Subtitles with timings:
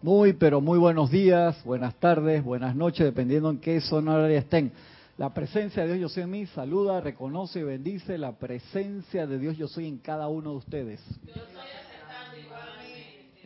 [0.00, 4.70] Muy, pero muy buenos días, buenas tardes, buenas noches, dependiendo en qué zona horaria estén.
[5.16, 9.40] La presencia de Dios Yo Soy en mí saluda, reconoce y bendice la presencia de
[9.40, 11.00] Dios Yo Soy en cada uno de ustedes.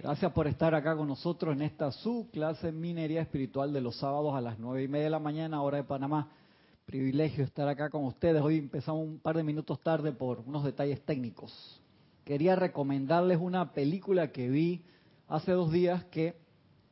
[0.03, 4.35] Gracias por estar acá con nosotros en esta su clase Minería Espiritual de los sábados
[4.35, 6.29] a las nueve y media de la mañana, hora de Panamá.
[6.85, 8.43] Privilegio estar acá con ustedes.
[8.43, 11.81] Hoy empezamos un par de minutos tarde por unos detalles técnicos.
[12.27, 14.83] Quería recomendarles una película que vi
[15.29, 16.42] hace dos días que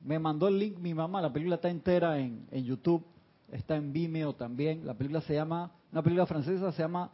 [0.05, 3.05] me mandó el link mi mamá, la película está entera en, YouTube,
[3.53, 4.87] está en Vimeo también.
[4.87, 7.11] La película se llama, una película francesa se llama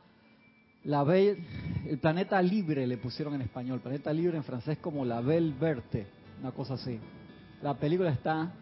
[0.85, 1.43] La Belle,
[1.87, 6.07] el planeta libre le pusieron en español, planeta libre en francés como La Belle Verte,
[6.41, 6.99] una cosa así.
[7.63, 8.53] La película está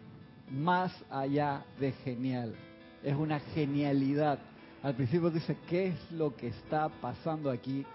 [0.49, 2.55] más allá de genial,
[3.03, 4.39] es una genialidad.
[4.81, 7.85] Al principio dice, ¿qué es lo que está pasando aquí?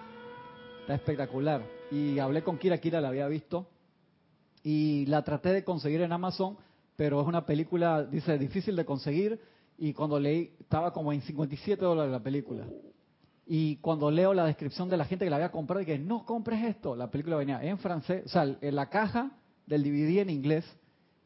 [0.81, 1.63] Está espectacular.
[1.91, 3.67] Y hablé con Kira, Kira la había visto,
[4.63, 6.57] y la traté de conseguir en Amazon,
[6.97, 9.41] pero es una película, dice, difícil de conseguir
[9.79, 12.67] y cuando leí estaba como en 57 dólares la película.
[13.47, 16.25] Y cuando leo la descripción de la gente que la había comprado, y que no
[16.25, 19.33] compres esto, la película venía en francés, o sea, en la caja
[19.67, 20.65] del DVD en inglés,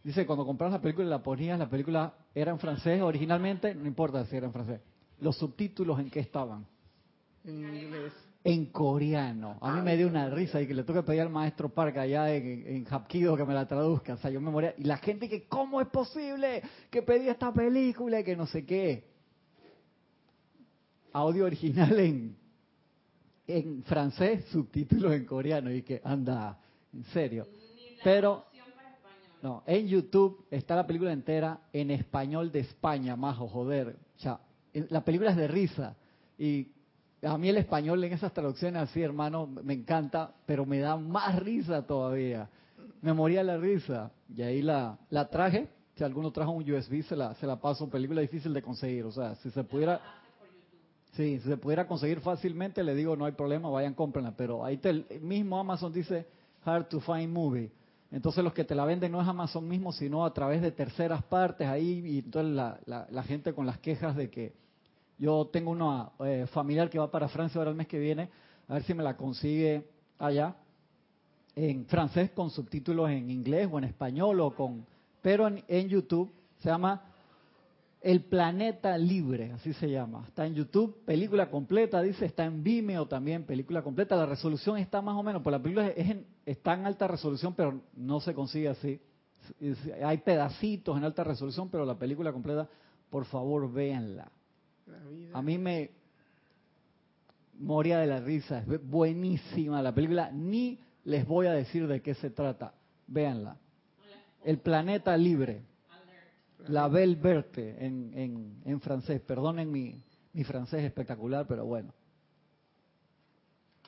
[0.02, 3.86] dice, cuando compras la película y la ponías, la película era en francés originalmente, no
[3.86, 4.80] importa si era en francés.
[5.20, 6.66] Los subtítulos en qué estaban.
[7.44, 8.12] En inglés
[8.46, 9.56] en coreano.
[9.62, 11.96] A mí me dio una risa y que le tuve que pedir al maestro Park
[11.96, 14.14] allá en, en Hapkido que me la traduzca.
[14.14, 14.74] O sea, yo me moría.
[14.76, 18.66] Y la gente que, ¿cómo es posible que pedí esta película y que no sé
[18.66, 19.08] qué?
[21.14, 22.36] Audio original en,
[23.46, 25.72] en francés, subtítulos en coreano.
[25.72, 26.58] Y que, anda,
[26.92, 27.46] en serio.
[28.02, 28.44] Pero,
[29.42, 33.96] no, en YouTube está la película entera en español de España, majo, joder.
[34.18, 34.38] O sea,
[34.90, 35.96] la película es de risa.
[36.36, 36.68] Y
[37.24, 41.38] a mí el español en esas traducciones así, hermano, me encanta, pero me da más
[41.40, 42.48] risa todavía.
[43.02, 44.10] Me moría la risa.
[44.34, 45.68] Y ahí la, la traje.
[45.96, 47.88] Si alguno trajo un USB, se la, se la paso.
[47.88, 49.04] Película difícil de conseguir.
[49.04, 50.00] O sea, si se pudiera...
[51.12, 54.32] Sí, si se pudiera conseguir fácilmente, le digo, no hay problema, vayan, cómprenla.
[54.36, 56.26] Pero ahí te, el mismo Amazon dice,
[56.64, 57.70] hard to find movie.
[58.10, 61.22] Entonces los que te la venden no es Amazon mismo, sino a través de terceras
[61.22, 62.02] partes ahí.
[62.04, 64.63] Y entonces la, la, la gente con las quejas de que
[65.18, 68.28] yo tengo una eh, familiar que va para Francia ahora el mes que viene,
[68.68, 69.88] a ver si me la consigue
[70.18, 70.56] allá
[71.56, 74.84] en francés con subtítulos en inglés o en español o con,
[75.22, 77.02] pero en, YouTube se llama
[78.00, 80.24] El Planeta Libre, así se llama.
[80.26, 84.16] Está en YouTube, película completa, dice, está en Vimeo también, película completa.
[84.16, 87.80] La resolución está más o menos, pues la película es está en alta resolución, pero
[87.96, 89.00] no se consigue así.
[90.02, 92.68] Hay pedacitos en alta resolución, pero la película completa,
[93.10, 94.30] por favor, véanla.
[95.32, 95.90] A mí me
[97.58, 98.58] moría de la risa.
[98.58, 100.30] Es buenísima la película.
[100.30, 102.74] Ni les voy a decir de qué se trata.
[103.06, 103.56] Véanla.
[104.44, 105.62] El planeta libre.
[106.68, 109.20] La Belle Verte en, en, en francés.
[109.20, 110.00] Perdonen mi,
[110.32, 111.92] mi francés espectacular, pero bueno.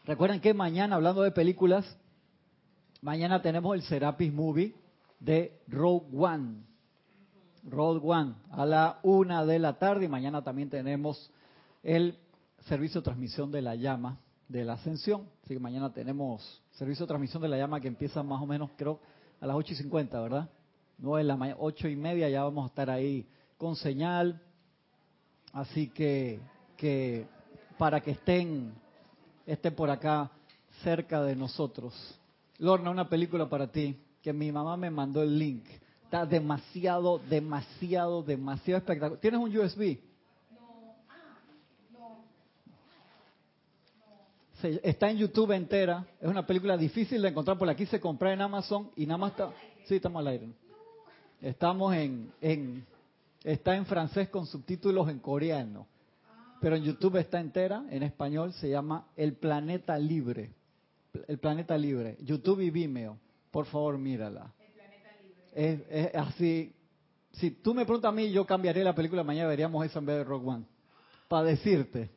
[0.05, 1.85] Recuerden que mañana, hablando de películas,
[3.03, 4.75] mañana tenemos el Serapis Movie
[5.19, 6.63] de Rogue One.
[7.69, 11.31] Road One a la una de la tarde y mañana también tenemos
[11.83, 12.17] el
[12.69, 14.19] servicio de transmisión de la llama
[14.49, 15.29] de la ascensión.
[15.43, 18.71] Así que mañana tenemos servicio de transmisión de la llama que empieza más o menos
[18.77, 19.01] creo
[19.41, 20.49] a las ocho y cincuenta, ¿verdad?
[20.99, 23.27] No es la mañana, ocho y media ya vamos a estar ahí
[23.59, 24.41] con señal.
[25.53, 26.41] Así que,
[26.77, 27.27] que
[27.79, 28.75] para que estén,
[29.47, 30.31] estén por acá
[30.83, 31.95] cerca de nosotros.
[32.59, 35.65] Lorna, una película para ti, que mi mamá me mandó el link
[36.07, 39.21] Está demasiado, demasiado, demasiado espectacular.
[39.21, 39.99] ¿Tienes un USB?
[40.53, 40.95] No.
[41.09, 41.17] Ah,
[41.91, 42.25] no.
[44.85, 46.07] está en YouTube entera.
[46.21, 47.59] Es una película difícil de encontrar.
[47.59, 49.51] Por aquí se compra en Amazon y nada más está.
[49.87, 50.49] Sí, estamos al aire.
[51.43, 52.87] Estamos en, en.
[53.43, 55.89] Está en francés con subtítulos en coreano.
[56.61, 57.85] Pero en YouTube está entera.
[57.91, 60.53] En español se llama El Planeta Libre.
[61.27, 62.17] El Planeta Libre.
[62.21, 63.19] YouTube y Vimeo.
[63.51, 64.53] Por favor, mírala
[65.57, 66.73] es, así.
[67.33, 70.17] Si tú me preguntas a mí, yo cambiaría la película mañana, veríamos eso en vez
[70.19, 70.65] de Rock One.
[71.29, 72.11] Para decirte,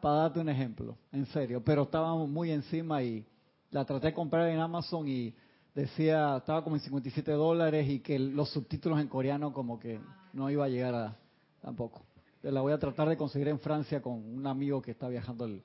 [0.00, 1.62] para darte un ejemplo, en serio.
[1.64, 3.24] Pero estábamos muy encima y
[3.70, 5.34] la traté de comprar en Amazon y
[5.74, 10.00] decía, estaba como en 57 dólares y que los subtítulos en coreano como que
[10.32, 11.16] no iba a llegar a
[11.60, 12.02] tampoco.
[12.42, 15.62] La voy a tratar de conseguir en Francia con un amigo que está viajando el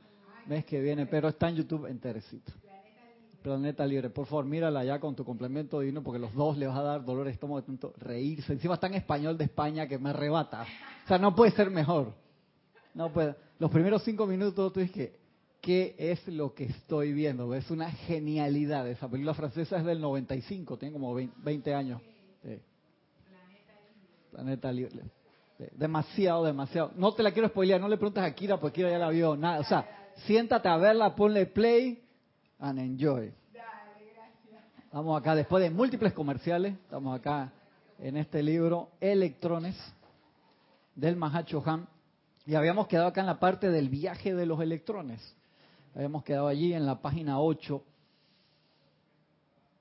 [0.47, 2.53] mes que viene, pero está en YouTube enterecito.
[3.41, 4.09] Planeta Libre.
[4.09, 7.05] Por favor, mírala ya con tu complemento divino porque los dos le vas a dar
[7.05, 8.53] dolor estómago de tanto reírse.
[8.53, 10.63] Encima está en español de España que me arrebata.
[11.05, 12.13] O sea, no puede ser mejor.
[12.93, 13.35] No puede.
[13.59, 15.19] Los primeros cinco minutos tú dices que,
[15.61, 17.53] ¿qué es lo que estoy viendo?
[17.53, 18.87] Es una genialidad.
[18.87, 22.01] Esa película francesa es del 95, tiene como 20 años.
[24.31, 25.01] Planeta Libre.
[25.75, 26.91] Demasiado, demasiado.
[26.95, 29.35] No te la quiero spoilear, no le preguntes a Kira porque Kira ya la vio.
[29.35, 29.59] Nada.
[29.59, 32.01] O sea, siéntate a verla, ponle play
[32.59, 33.33] and enjoy.
[34.91, 37.53] Vamos acá, después de múltiples comerciales, estamos acá
[37.99, 39.75] en este libro, Electrones,
[40.95, 41.87] del Mahacho Han.
[42.45, 45.21] Y habíamos quedado acá en la parte del viaje de los electrones.
[45.93, 47.83] Habíamos quedado allí en la página 8.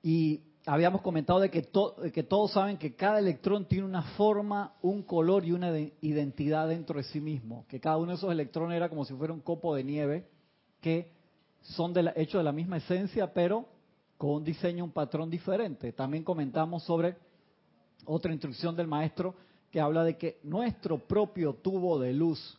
[0.03, 1.67] Y habíamos comentado de que,
[2.13, 6.99] que todos saben que cada electrón tiene una forma, un color y una identidad dentro
[6.99, 7.65] de sí mismo.
[7.69, 10.29] Que cada uno de esos electrones era como si fuera un copo de nieve
[10.83, 11.18] que
[11.69, 13.67] son de hechos de la misma esencia, pero
[14.17, 15.93] con un diseño, un patrón diferente.
[15.93, 17.17] También comentamos sobre
[18.05, 19.35] otra instrucción del maestro
[19.71, 22.59] que habla de que nuestro propio tubo de luz,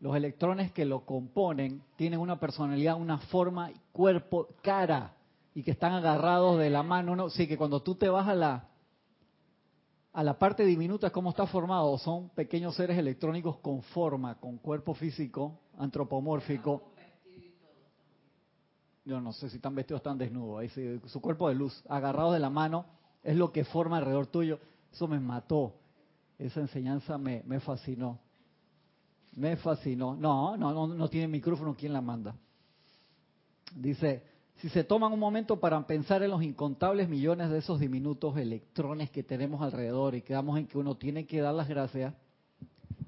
[0.00, 5.14] los electrones que lo componen, tienen una personalidad, una forma, cuerpo, cara,
[5.54, 7.16] y que están agarrados de la mano.
[7.16, 7.30] ¿no?
[7.30, 8.68] Sí, que cuando tú te vas a la,
[10.12, 11.96] a la parte diminuta, ¿cómo está formado?
[11.98, 16.82] Son pequeños seres electrónicos con forma, con cuerpo físico, antropomórfico.
[19.10, 20.70] Yo no sé si están vestidos, están desnudos.
[21.06, 22.86] Su cuerpo de luz, agarrados de la mano,
[23.24, 24.60] es lo que forma alrededor tuyo.
[24.92, 25.74] Eso me mató.
[26.38, 28.20] Esa enseñanza me, me fascinó.
[29.32, 30.14] Me fascinó.
[30.14, 31.74] No, no, no, no tiene micrófono.
[31.76, 32.36] ¿Quién la manda?
[33.74, 34.22] Dice,
[34.58, 39.10] si se toman un momento para pensar en los incontables millones de esos diminutos electrones
[39.10, 42.14] que tenemos alrededor y quedamos en que uno tiene que dar las gracias,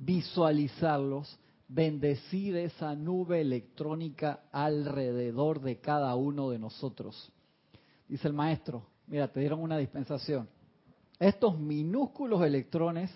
[0.00, 1.38] visualizarlos,
[1.74, 7.32] bendecir esa nube electrónica alrededor de cada uno de nosotros.
[8.08, 10.48] Dice el maestro, mira, te dieron una dispensación.
[11.18, 13.10] Estos minúsculos electrones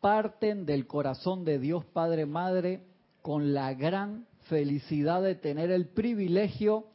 [0.00, 2.86] parten del corazón de Dios Padre Madre
[3.20, 6.86] con la gran felicidad de tener el privilegio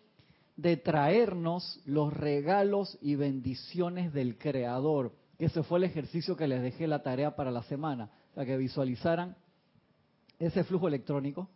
[0.57, 5.13] de traernos los regalos y bendiciones del Creador.
[5.37, 9.35] Ese fue el ejercicio que les dejé la tarea para la semana, para que visualizaran
[10.39, 11.47] ese flujo electrónico,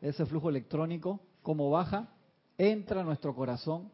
[0.00, 2.08] ese flujo electrónico, como baja,
[2.58, 3.90] entra a nuestro corazón,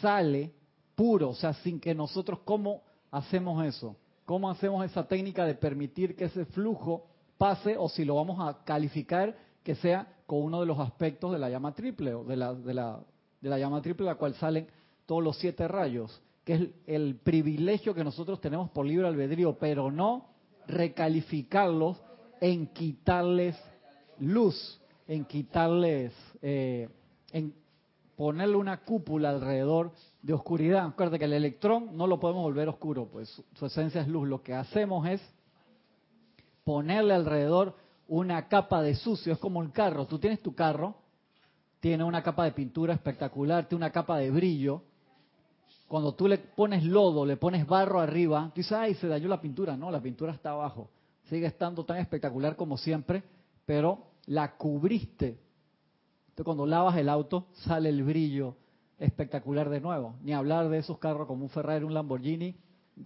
[0.00, 0.52] sale
[0.94, 3.96] puro, o sea, sin que nosotros, ¿cómo hacemos eso?
[4.24, 7.06] ¿Cómo hacemos esa técnica de permitir que ese flujo
[7.38, 11.38] pase o si lo vamos a calificar que sea con uno de los aspectos de
[11.38, 13.00] la llama triple o de la, de la
[13.40, 14.66] de la llama triple, la cual salen
[15.06, 19.90] todos los siete rayos, que es el, privilegio que nosotros tenemos por libre albedrío, pero
[19.90, 20.26] no
[20.66, 22.00] recalificarlos
[22.40, 23.56] en quitarles
[24.18, 26.12] luz, en quitarles,
[26.42, 26.88] eh,
[27.32, 27.54] en
[28.16, 29.92] ponerle una cúpula alrededor
[30.22, 30.86] de oscuridad.
[30.86, 34.28] Acuérdate que el electrón no lo podemos volver oscuro, pues su, su esencia es luz.
[34.28, 35.20] Lo que hacemos es
[36.64, 37.74] ponerle alrededor
[38.08, 39.32] una capa de sucio.
[39.32, 40.06] Es como un carro.
[40.06, 40.96] Tú tienes tu carro
[41.86, 44.82] tiene una capa de pintura espectacular, tiene una capa de brillo.
[45.86, 49.40] Cuando tú le pones lodo, le pones barro arriba, tú dices, ay, se dañó la
[49.40, 49.76] pintura.
[49.76, 50.90] No, la pintura está abajo.
[51.28, 53.22] Sigue estando tan espectacular como siempre,
[53.64, 55.38] pero la cubriste.
[56.28, 58.56] Entonces, cuando lavas el auto, sale el brillo
[58.98, 60.16] espectacular de nuevo.
[60.22, 62.54] Ni hablar de esos carros como un Ferrari, un Lamborghini,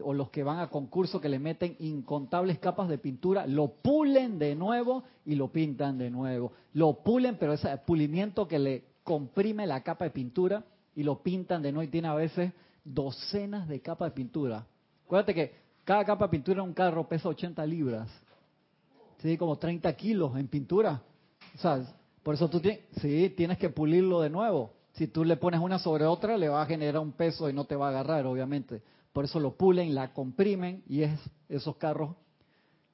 [0.02, 4.38] o los que van a concurso que le meten incontables capas de pintura, lo pulen
[4.38, 6.52] de nuevo y lo pintan de nuevo.
[6.74, 10.64] Lo pulen, pero ese pulimiento que le comprime la capa de pintura
[10.94, 12.52] y lo pintan de nuevo y tiene a veces
[12.84, 14.66] docenas de capas de pintura.
[15.06, 15.54] Acuérdate que
[15.90, 18.08] cada capa de pintura en un carro pesa 80 libras.
[19.18, 21.02] Sí, como 30 kilos en pintura.
[21.56, 21.84] O sea,
[22.22, 22.62] por eso tú
[23.00, 24.72] sí, tienes que pulirlo de nuevo.
[24.92, 27.64] Si tú le pones una sobre otra, le va a generar un peso y no
[27.64, 28.82] te va a agarrar, obviamente.
[29.12, 31.18] Por eso lo pulen, la comprimen y es
[31.48, 32.14] esos carros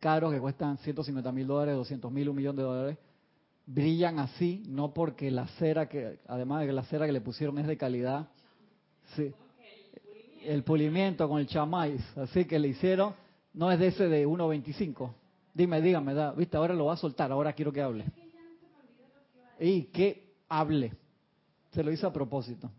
[0.01, 2.99] caros que cuestan 150 mil dólares, 200 mil, un millón de dólares,
[3.67, 7.59] brillan así, no porque la cera que, además de que la cera que le pusieron
[7.59, 8.31] es de calidad,
[9.17, 9.35] sí,
[10.47, 13.15] el pulimiento con el chamais, así que le hicieron,
[13.55, 15.13] no es de ese de 1.25.
[15.55, 18.05] Dime, dígame, da, viste, ahora lo va a soltar, ahora quiero que hable.
[19.59, 20.93] Y que hable.
[21.73, 22.71] Se lo hice a propósito.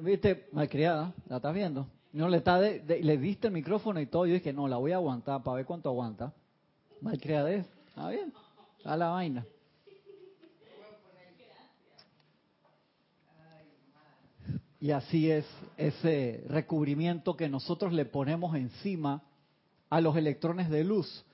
[0.00, 1.86] Viste, malcriada, la estás viendo.
[2.12, 4.26] No le está le diste el micrófono y todo.
[4.26, 6.32] Yo dije, no, la voy a aguantar para ver cuánto aguanta.
[7.00, 7.66] Malcriada es.
[7.88, 8.32] Está bien.
[8.84, 9.46] A la vaina.
[14.82, 15.46] Y así es
[15.76, 19.22] ese recubrimiento que nosotros le ponemos encima
[19.88, 21.24] a los electrones de luz.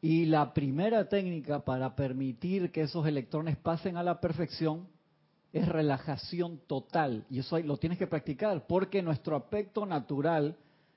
[0.00, 4.88] Y la primera técnica para permitir que esos electrones pasen a la perfección
[5.52, 7.26] es relajación total.
[7.28, 10.56] Y eso lo tienes que practicar, porque nuestro aspecto natural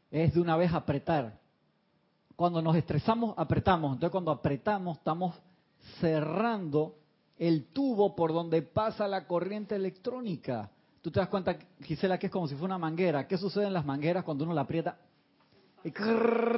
[0.10, 1.38] es de una vez apretar.
[2.38, 3.92] Cuando nos estresamos, apretamos.
[3.92, 5.36] Entonces cuando apretamos, estamos
[6.00, 6.96] cerrando
[7.38, 10.72] el tubo por donde pasa la corriente electrónica.
[11.02, 13.28] Tú te das cuenta, Gisela, que es como si fuera una manguera.
[13.28, 14.98] ¿Qué sucede en las mangueras cuando uno la aprieta?
[15.84, 15.92] Y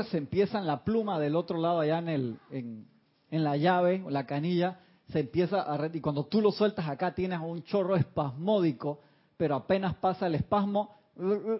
[0.10, 4.25] se empieza en la pluma del otro lado, allá en, el, en, la llave, la
[4.25, 4.79] canilla,
[5.10, 5.89] se empieza a...
[5.93, 9.01] Y cuando tú lo sueltas acá tienes un chorro espasmódico,
[9.38, 10.96] pero apenas pasa el espasmo,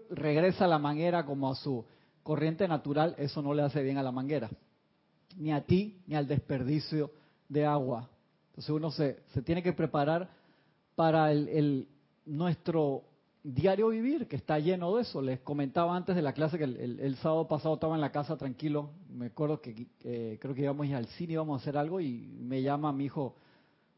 [0.09, 1.86] regresa la manguera como a su
[2.24, 3.13] corriente natural.
[3.17, 4.50] Eso no le hace bien a la manguera,
[5.38, 7.12] ni a ti, ni al desperdicio
[7.50, 8.09] de agua.
[8.50, 10.29] Entonces uno se, se tiene que preparar
[10.95, 11.88] para el,
[12.29, 13.03] nuestro
[13.43, 15.21] diario vivir, que está lleno de eso.
[15.21, 18.91] Les comentaba antes de la clase que el, sábado pasado estaba en la casa tranquilo.
[19.09, 19.88] Me acuerdo que
[20.39, 23.36] creo que íbamos al cine, íbamos a hacer algo y me llama mi hijo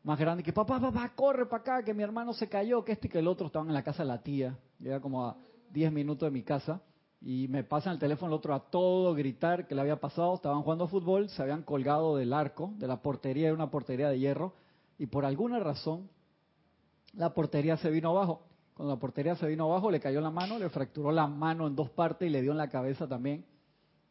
[0.03, 3.07] más grande que papá, papá, corre para acá, que mi hermano se cayó, que este
[3.07, 4.57] y que el otro estaban en la casa de la tía.
[4.79, 5.38] Llega como a
[5.71, 6.81] 10 minutos de mi casa
[7.21, 10.33] y me pasan el teléfono el otro a todo gritar que le había pasado.
[10.33, 14.19] Estaban jugando fútbol, se habían colgado del arco, de la portería, de una portería de
[14.19, 14.53] hierro
[14.97, 16.09] y por alguna razón
[17.13, 18.43] la portería se vino abajo.
[18.73, 21.75] Cuando la portería se vino abajo, le cayó la mano, le fracturó la mano en
[21.75, 23.45] dos partes y le dio en la cabeza también.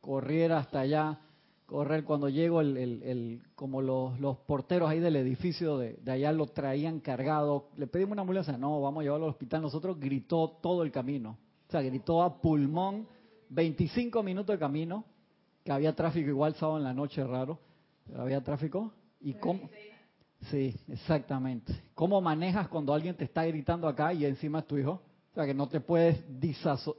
[0.01, 1.21] Corriera hasta allá,
[1.67, 6.33] correr cuando llego, el, el, como los, los, porteros ahí del edificio de, de, allá
[6.33, 7.69] lo traían cargado.
[7.77, 9.63] Le pedimos una ambulancia, no, vamos a llevarlo al hospital.
[9.63, 11.39] Nosotros gritó todo el camino.
[11.69, 13.07] O sea, gritó a pulmón,
[13.51, 15.05] 25 minutos de camino,
[15.65, 17.59] que había tráfico igual sábado en la noche, raro.
[18.17, 18.93] Había tráfico.
[19.21, 19.69] ¿Y cómo?
[20.49, 21.73] Sí, exactamente.
[21.95, 25.03] ¿Cómo manejas cuando alguien te está gritando acá y encima es tu hijo?
[25.33, 26.97] O sea, que no te puedes disaso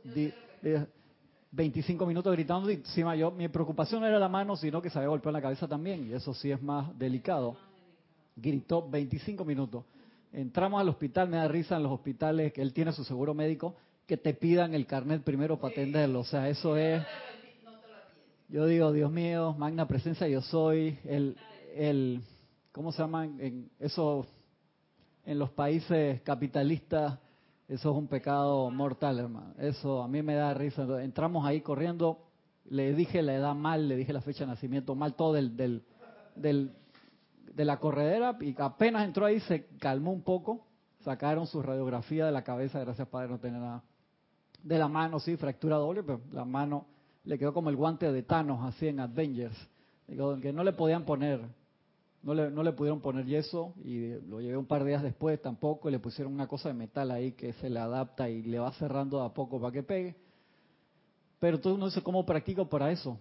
[1.52, 4.98] 25 minutos gritando y encima yo, mi preocupación no era la mano, sino que se
[4.98, 7.58] había golpeado en la cabeza también, y eso sí es más delicado.
[8.36, 9.84] Gritó 25 minutos.
[10.32, 13.76] Entramos al hospital, me da risa en los hospitales, que él tiene su seguro médico,
[14.08, 16.22] que te pidan el carnet primero para atenderlo.
[16.22, 17.04] O sea, eso es...
[18.48, 21.38] Yo digo, Dios mío, magna presencia yo soy, el,
[21.74, 22.22] el
[22.72, 23.38] ¿cómo se llaman?
[23.40, 24.26] En eso,
[25.26, 27.20] en los países capitalistas,
[27.68, 29.54] eso es un pecado mortal, hermano.
[29.58, 30.86] Eso a mí me da risa.
[31.02, 32.28] Entramos ahí corriendo,
[32.66, 35.84] le dije la edad mal, le dije la fecha de nacimiento mal, todo del, del,
[36.36, 36.74] del
[37.56, 40.66] de la corredera y apenas entró ahí se calmó un poco,
[41.04, 43.84] sacaron su radiografía de la cabeza, gracias Padre, no tiene nada.
[44.64, 46.86] De la mano, sí, fractura doble, pero la mano
[47.24, 49.58] le quedó como el guante de Thanos, así en Avengers,
[50.42, 51.42] que no le podían poner
[52.24, 55.42] no le, no le pudieron poner yeso y lo llevé un par de días después
[55.42, 55.90] tampoco.
[55.90, 59.22] Le pusieron una cosa de metal ahí que se le adapta y le va cerrando
[59.22, 60.16] a poco para que pegue.
[61.40, 63.18] Pero tú no sé cómo practico para eso.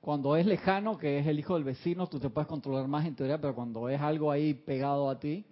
[0.00, 3.14] Cuando es lejano, que es el hijo del vecino, tú te puedes controlar más en
[3.14, 5.44] teoría, pero cuando es algo ahí pegado a ti,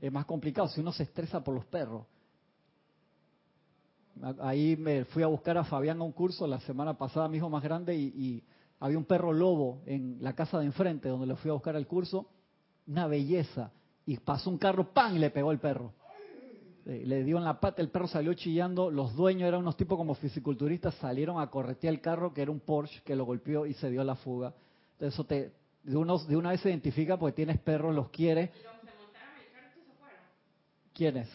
[0.00, 0.68] es más complicado.
[0.68, 2.04] Si uno se estresa por los perros.
[4.40, 7.50] Ahí me fui a buscar a Fabián a un curso la semana pasada, mi hijo
[7.50, 8.42] más grande, y
[8.80, 11.86] había un perro lobo en la casa de enfrente donde le fui a buscar el
[11.86, 12.28] curso,
[12.86, 13.72] una belleza.
[14.04, 15.16] Y pasó un carro, ¡pam!
[15.16, 15.92] y le pegó el perro.
[16.84, 18.90] Eh, le dio en la pata, el perro salió chillando.
[18.90, 22.60] Los dueños eran unos tipos como fisiculturistas, salieron a corretear el carro, que era un
[22.60, 24.54] Porsche, que lo golpeó y se dio la fuga.
[24.92, 25.52] Entonces, eso te,
[25.82, 28.50] de, unos, de una vez se identifica porque tienes perros, los quieres.
[30.92, 31.28] ¿Quiénes?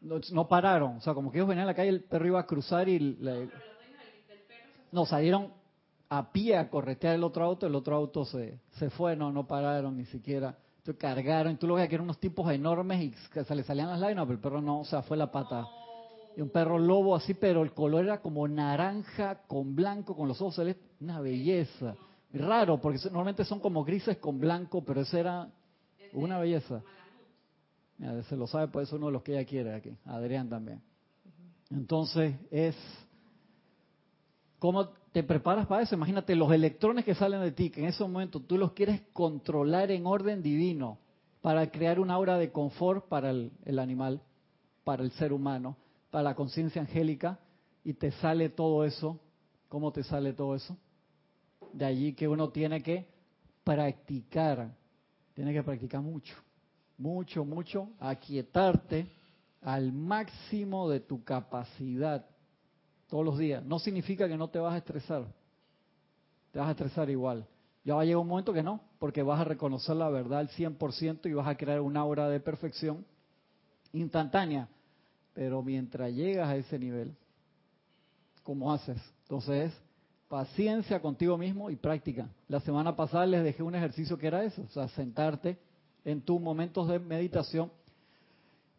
[0.00, 2.40] No, no, pararon, o sea, como que ellos venían a la calle, el perro iba
[2.40, 3.18] a cruzar y...
[4.90, 5.52] no, salieron
[6.10, 9.46] a pie a corretear el otro auto, el otro auto se, se fue, no, no
[9.46, 10.58] pararon ni siquiera.
[10.78, 13.88] Entonces cargaron, tú lo ves que eran unos tipos enormes y que se le salían
[13.88, 15.66] las lágrimas, pero el perro no, o sea, fue la pata.
[16.36, 20.40] Y un perro lobo así, pero el color era como naranja con blanco, con los
[20.40, 21.94] ojos celestes, una belleza.
[22.32, 25.48] Raro, porque normalmente son como grises con blanco, pero ese era
[26.12, 26.82] una belleza.
[28.28, 29.96] Se lo sabe, pues es uno de los que ella quiere aquí.
[30.06, 30.82] Adrián también.
[31.70, 32.76] Entonces es
[34.60, 35.94] ¿Cómo te preparas para eso?
[35.94, 39.90] Imagínate los electrones que salen de ti, que en ese momento tú los quieres controlar
[39.90, 40.98] en orden divino
[41.40, 44.20] para crear una aura de confort para el, animal,
[44.84, 45.76] para el ser humano,
[46.10, 47.40] para la conciencia angélica,
[47.82, 49.18] y te sale todo eso.
[49.68, 50.76] ¿Cómo te sale todo eso?
[51.72, 53.08] De allí que uno tiene que
[53.64, 54.74] practicar,
[55.34, 56.34] tiene que practicar mucho,
[56.98, 59.06] mucho, mucho, aquietarte
[59.62, 62.26] al máximo de tu capacidad
[63.10, 63.62] todos los días.
[63.64, 65.26] No significa que no te vas a estresar.
[66.52, 67.46] Te vas a estresar igual.
[67.84, 70.48] Ya va a llegar un momento que no, porque vas a reconocer la verdad al
[70.48, 73.04] 100% y vas a crear una obra de perfección
[73.92, 74.68] instantánea.
[75.32, 77.14] Pero mientras llegas a ese nivel,
[78.42, 79.00] ¿cómo haces?
[79.22, 79.72] Entonces,
[80.28, 82.28] paciencia contigo mismo y práctica.
[82.48, 85.58] La semana pasada les dejé un ejercicio que era eso, o sea, sentarte
[86.04, 87.70] en tus momentos de meditación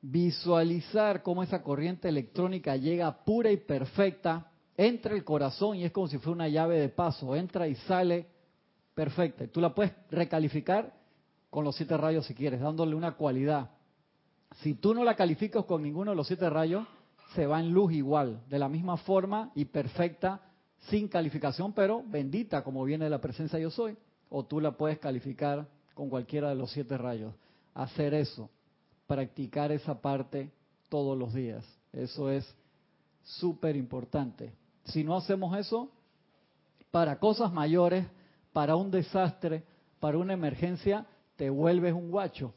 [0.02, 6.08] visualizar cómo esa corriente electrónica llega pura y perfecta, entra el corazón y es como
[6.08, 8.28] si fuera una llave de paso, entra y sale
[8.96, 9.48] perfecta.
[9.48, 10.94] Tú la puedes recalificar
[11.50, 13.72] con los siete rayos si quieres, dándole una cualidad.
[14.62, 16.88] Si tú no la calificas con ninguno de los siete rayos,
[17.36, 20.42] se va en luz igual, de la misma forma y perfecta,
[20.90, 23.96] sin calificación, pero bendita como viene de la presencia yo soy.
[24.30, 27.34] O tú la puedes calificar con cualquiera de los siete rayos.
[27.74, 28.50] Hacer eso,
[29.12, 30.50] practicar esa parte
[30.88, 31.66] todos los días.
[31.92, 32.50] Eso es
[33.24, 34.54] súper importante.
[34.86, 35.92] Si no hacemos eso,
[36.92, 38.08] para cosas mayores,
[38.54, 39.66] para un desastre,
[40.00, 42.54] para una emergencia, te vuelves un guacho.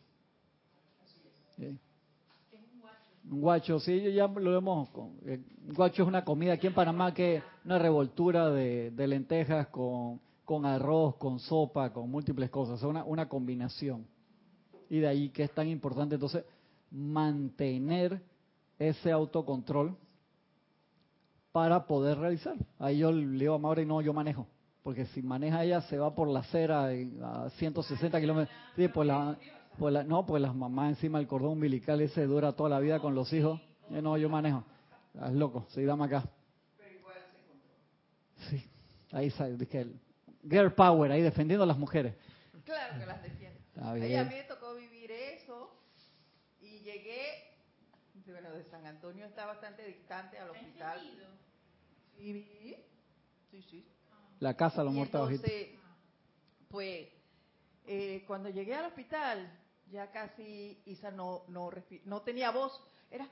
[1.58, 4.88] Un guacho, sí, ya lo vemos.
[5.26, 10.20] Eh, un guacho es una comida aquí en Panamá que una revoltura de, lentejas con,
[10.44, 12.80] con, arroz, con sopa, con múltiples cosas.
[12.84, 14.13] Una, una combinación.
[14.90, 16.44] Y de ahí que es tan importante entonces
[16.90, 18.20] mantener
[18.78, 19.96] ese autocontrol
[21.52, 22.56] para poder realizar.
[22.78, 24.46] Ahí yo le digo a Maura no, yo manejo.
[24.82, 26.88] Porque si maneja ella se va por la acera
[27.22, 28.54] a 160 kilómetros.
[28.76, 29.08] Sí, pues
[29.78, 33.00] pues la, no, pues las mamás encima del cordón umbilical ese dura toda la vida
[33.00, 33.60] con los hijos.
[33.90, 34.64] Eh, no, yo manejo.
[35.14, 36.24] Es loco, sí, dame acá.
[38.50, 38.62] Sí,
[39.12, 39.86] ahí sale, dije,
[40.42, 42.14] girl power, ahí defendiendo a las mujeres.
[42.64, 43.43] Claro que las defiende.
[43.80, 45.74] A mí me tocó vivir eso
[46.60, 47.52] y llegué,
[48.26, 51.00] bueno, de San Antonio está bastante distante al hospital.
[52.16, 52.76] Sí,
[53.50, 53.86] sí, sí.
[54.40, 55.70] La casa lo muerto Entonces,
[56.68, 57.08] pues,
[57.86, 59.50] eh, cuando llegué al hospital,
[59.90, 61.70] ya casi Isa no no
[62.04, 63.28] no tenía voz, era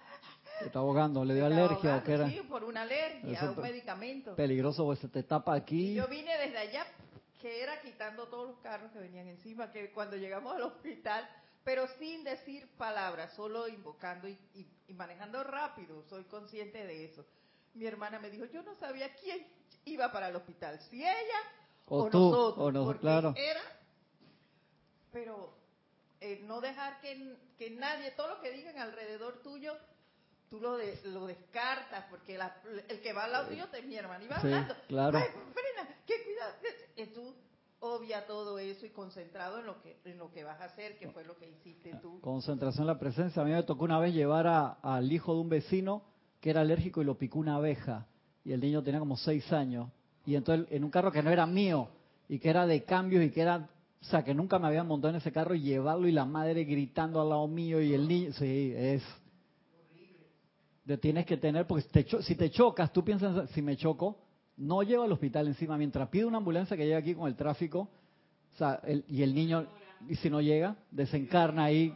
[0.59, 2.29] se está ahogando, le dio alergia o qué era?
[2.29, 4.37] Sí, por una alergia, un medicamento.
[4.37, 5.95] Peligroso, pues se te tapa aquí.
[5.95, 6.87] yo vine desde allá,
[7.43, 11.29] que era quitando todos los carros que venían encima, que cuando llegamos al hospital,
[11.65, 14.39] pero sin decir palabras, solo invocando y,
[14.95, 17.27] manejando rápido, soy consciente de eso.
[17.75, 19.45] Mi hermana me dijo, yo no sabía quién
[19.85, 21.41] iba para el hospital, si ella
[21.87, 23.35] o, nosotros, o nosotros, claro.
[23.37, 23.61] era,
[25.11, 25.53] pero
[26.21, 29.77] eh, no dejar que, que, nadie, todo lo que digan alrededor tuyo,
[30.49, 32.39] tú lo, lo descartas, porque
[32.89, 35.19] el que va al lado tuyo es mi hermano, y va hablando, claro.
[35.19, 35.92] frena,
[36.43, 37.35] cuidado, y tú
[37.81, 41.09] obvia todo eso y concentrado en lo que en lo que vas a hacer, que
[41.09, 42.21] fue lo que hiciste tú.
[42.21, 43.43] Concentración en la presencia.
[43.43, 44.47] A mí me tocó una vez llevar
[44.83, 46.03] al hijo de un vecino
[46.41, 48.07] que era alérgico y lo picó una abeja,
[48.45, 49.89] y el niño tenía como seis años,
[50.27, 51.89] y entonces en un carro que no era mío,
[52.29, 53.69] y que era de cambios y que era
[54.03, 56.65] o sea, que nunca me habían montado en ese carro y llevarlo y la madre
[56.65, 58.33] gritando al lado mío y el niño.
[58.33, 59.03] Sí, es.
[60.85, 64.19] Te tienes que tener, porque si te chocas, tú piensas, si me choco,
[64.57, 65.77] no llevo al hospital encima.
[65.77, 67.89] Mientras pido una ambulancia que llegue aquí con el tráfico,
[69.09, 69.67] y el niño,
[70.09, 71.95] y si no llega, desencarna ahí.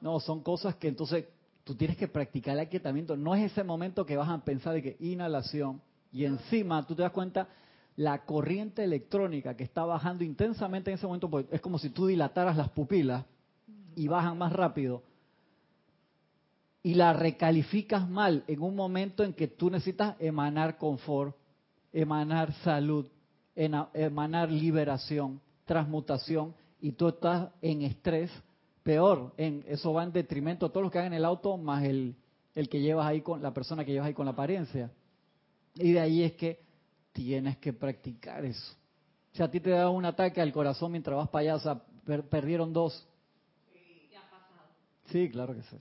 [0.00, 1.26] No, son cosas que entonces
[1.64, 3.16] tú tienes que practicar el aquietamiento.
[3.16, 5.80] No es ese momento que vas a pensar de que inhalación
[6.12, 7.48] y encima tú te das cuenta
[7.96, 12.06] la corriente electrónica que está bajando intensamente en ese momento, pues es como si tú
[12.06, 13.24] dilataras las pupilas
[13.96, 15.02] y bajan más rápido,
[16.82, 21.34] y la recalificas mal en un momento en que tú necesitas emanar confort,
[21.96, 23.06] emanar salud,
[23.54, 28.30] emanar liberación, transmutación, y tú estás en estrés,
[28.82, 32.14] peor, en, eso va en detrimento de todos los que hagan el auto, más el,
[32.54, 34.90] el que llevas ahí con la persona que llevas ahí con la apariencia.
[35.74, 36.60] Y de ahí es que
[37.12, 38.74] tienes que practicar eso.
[39.32, 41.82] Si a ti te da un ataque al corazón mientras vas para allá, o sea,
[42.30, 43.06] perdieron dos.
[43.72, 44.68] Sí, ha pasado.
[45.06, 45.76] Sí, claro que sí.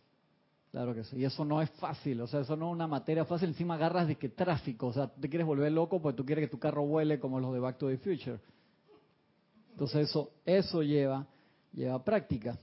[0.75, 1.15] Claro que sí.
[1.19, 3.47] Y eso no es fácil, o sea, eso no es una materia fácil.
[3.47, 6.51] Encima agarras de que tráfico, o sea, te quieres volver loco porque tú quieres que
[6.51, 8.41] tu carro vuele como los de Back to the Future.
[9.71, 11.25] Entonces eso, eso lleva,
[11.71, 12.59] lleva práctica.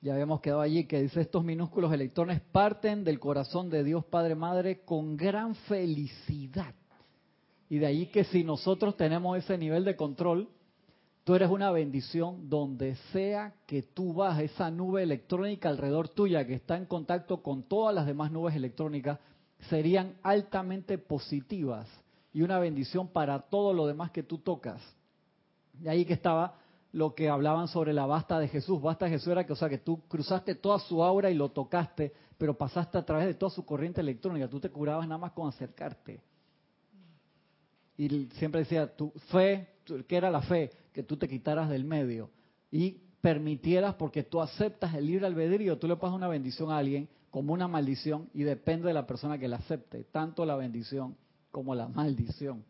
[0.00, 4.34] Ya habíamos quedado allí que dice estos minúsculos electrones parten del corazón de Dios Padre
[4.34, 6.74] Madre con gran felicidad
[7.68, 10.48] y de ahí que si nosotros tenemos ese nivel de control,
[11.28, 16.54] tú eres una bendición donde sea que tú vas, esa nube electrónica alrededor tuya que
[16.54, 19.18] está en contacto con todas las demás nubes electrónicas,
[19.68, 21.86] serían altamente positivas
[22.32, 24.80] y una bendición para todo lo demás que tú tocas.
[25.74, 26.54] De ahí que estaba
[26.92, 28.80] lo que hablaban sobre la basta de Jesús.
[28.80, 31.50] Basta de Jesús era que, o sea, que tú cruzaste toda su aura y lo
[31.50, 34.48] tocaste, pero pasaste a través de toda su corriente electrónica.
[34.48, 36.22] Tú te curabas nada más con acercarte
[37.98, 39.66] y siempre decía, tu fe,
[40.06, 40.70] ¿qué era la fe?
[40.98, 42.28] Que tú te quitaras del medio
[42.72, 47.08] y permitieras, porque tú aceptas el libre albedrío, tú le pasas una bendición a alguien
[47.30, 51.16] como una maldición y depende de la persona que la acepte, tanto la bendición
[51.52, 52.64] como la maldición.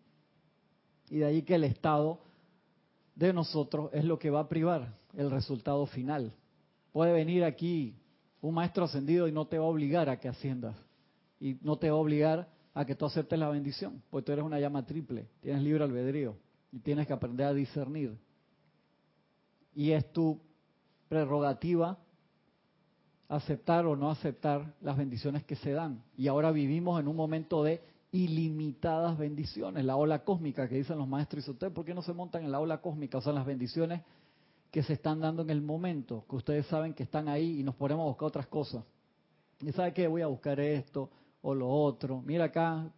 [1.08, 2.20] Y de ahí que el estado
[3.14, 6.34] de nosotros es lo que va a privar el resultado final.
[6.92, 7.94] Puede venir aquí
[8.42, 10.76] un maestro ascendido y no te va a obligar a que asciendas.
[11.40, 14.44] Y no te va a obligar a que tú aceptes la bendición, pues tú eres
[14.44, 16.36] una llama triple, tienes libre albedrío
[16.72, 18.18] y tienes que aprender a discernir.
[19.74, 20.40] Y es tu
[21.08, 21.98] prerrogativa
[23.28, 26.02] aceptar o no aceptar las bendiciones que se dan.
[26.16, 31.08] Y ahora vivimos en un momento de ilimitadas bendiciones, la ola cósmica que dicen los
[31.08, 31.46] maestros.
[31.46, 33.18] Y usted, ¿por qué no se montan en la ola cósmica?
[33.18, 34.02] O sea, las bendiciones
[34.70, 37.74] que se están dando en el momento, que ustedes saben que están ahí y nos
[37.74, 38.84] ponemos a buscar otras cosas.
[39.60, 41.10] Y sabe que voy a buscar esto
[41.42, 42.22] o lo otro.
[42.22, 42.90] Mira acá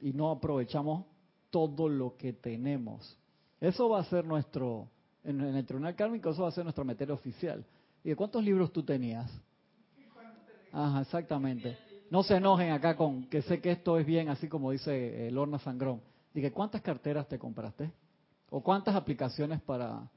[0.00, 1.04] y no aprovechamos
[1.50, 3.16] todo lo que tenemos.
[3.60, 4.88] Eso va a ser nuestro,
[5.24, 7.64] en, el tribunal kármico, eso va a ser nuestra materia oficial.
[8.04, 9.30] ¿Y de cuántos libros tú tenías?
[10.72, 11.76] Ajá, exactamente.
[12.10, 15.30] No se enojen acá con que sé que esto es bien, así como dice eh,
[15.30, 16.00] Lorna Sangrón.
[16.32, 17.90] Dije, ¿cuántas carteras te compraste?
[18.50, 20.08] ¿O cuántas aplicaciones para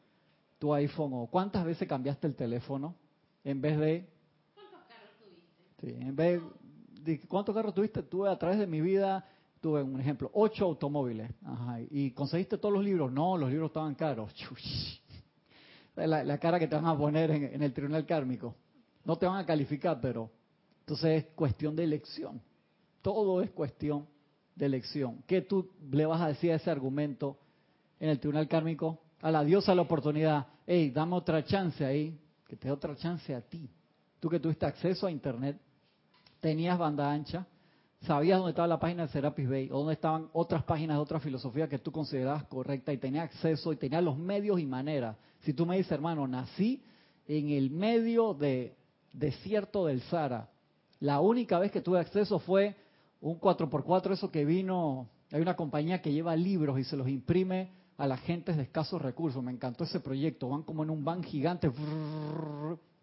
[0.59, 1.11] tu iPhone?
[1.13, 2.95] ¿O cuántas veces cambiaste el teléfono?
[3.43, 4.07] En vez de...
[4.53, 5.81] ¿Cuántos carros tuviste?
[5.81, 6.41] Sí, en vez
[7.01, 7.27] de...
[7.27, 8.03] ¿Cuántos carros tuviste?
[8.03, 9.25] Tuve a través de mi vida,
[9.61, 11.31] tuve un ejemplo, ocho automóviles.
[11.91, 13.11] ¿Y conseguiste todos los libros?
[13.11, 14.33] No, los libros estaban caros.
[15.95, 18.55] La, cara que te van a poner en, en el tribunal kármico.
[19.05, 20.31] No te van a calificar, pero
[20.79, 22.41] entonces es cuestión de elección.
[23.01, 24.07] Todo es cuestión
[24.55, 25.23] de elección.
[25.27, 27.37] ¿Qué tú le vas a decir a ese argumento
[27.99, 28.99] en el tribunal kármico?
[29.21, 30.47] A la diosa la oportunidad.
[30.65, 32.17] Hey, dame otra chance ahí.
[32.47, 33.69] Que te dé otra chance a ti.
[34.19, 35.59] Tú que tuviste acceso a internet,
[36.39, 37.45] tenías banda ancha,
[38.01, 41.19] sabías dónde estaba la página de Serapis Bay, o dónde estaban otras páginas de otra
[41.19, 45.15] filosofía que tú considerabas correcta y tenías acceso y tenías los medios y maneras.
[45.41, 46.83] Si tú me dices, hermano, nací
[47.27, 48.75] en el medio de
[49.13, 50.49] desierto del Sahara,
[50.99, 52.75] la única vez que tuve acceso fue
[53.21, 57.69] un 4x4, eso que vino, hay una compañía que lleva libros y se los imprime
[57.97, 59.43] a la gente de escasos recursos.
[59.43, 60.49] Me encantó ese proyecto.
[60.49, 61.71] Van como en un van gigante,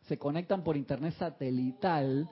[0.09, 2.29] se conectan por internet satelital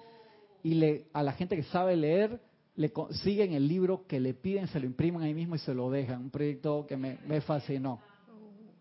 [0.62, 2.40] y le, a la gente que sabe leer
[2.76, 5.90] le siguen el libro que le piden, se lo imprimen ahí mismo y se lo
[5.90, 6.24] dejan.
[6.24, 8.00] Un proyecto que me, fascinó.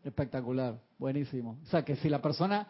[0.03, 1.57] Espectacular, buenísimo.
[1.63, 2.67] O sea que si la persona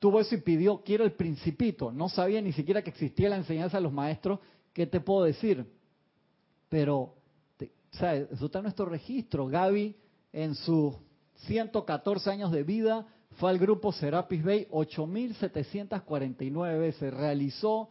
[0.00, 1.92] tuvo eso y pidió, quiero el principito.
[1.92, 4.40] No sabía ni siquiera que existía la enseñanza de los maestros.
[4.72, 5.66] ¿Qué te puedo decir?
[6.68, 7.14] Pero,
[7.90, 8.28] ¿sabes?
[8.32, 9.46] Eso está en nuestro registro.
[9.46, 9.94] Gaby,
[10.32, 10.94] en sus
[11.46, 13.06] 114 años de vida,
[13.36, 17.12] fue al grupo Serapis Bay 8.749 veces.
[17.12, 17.90] Realizó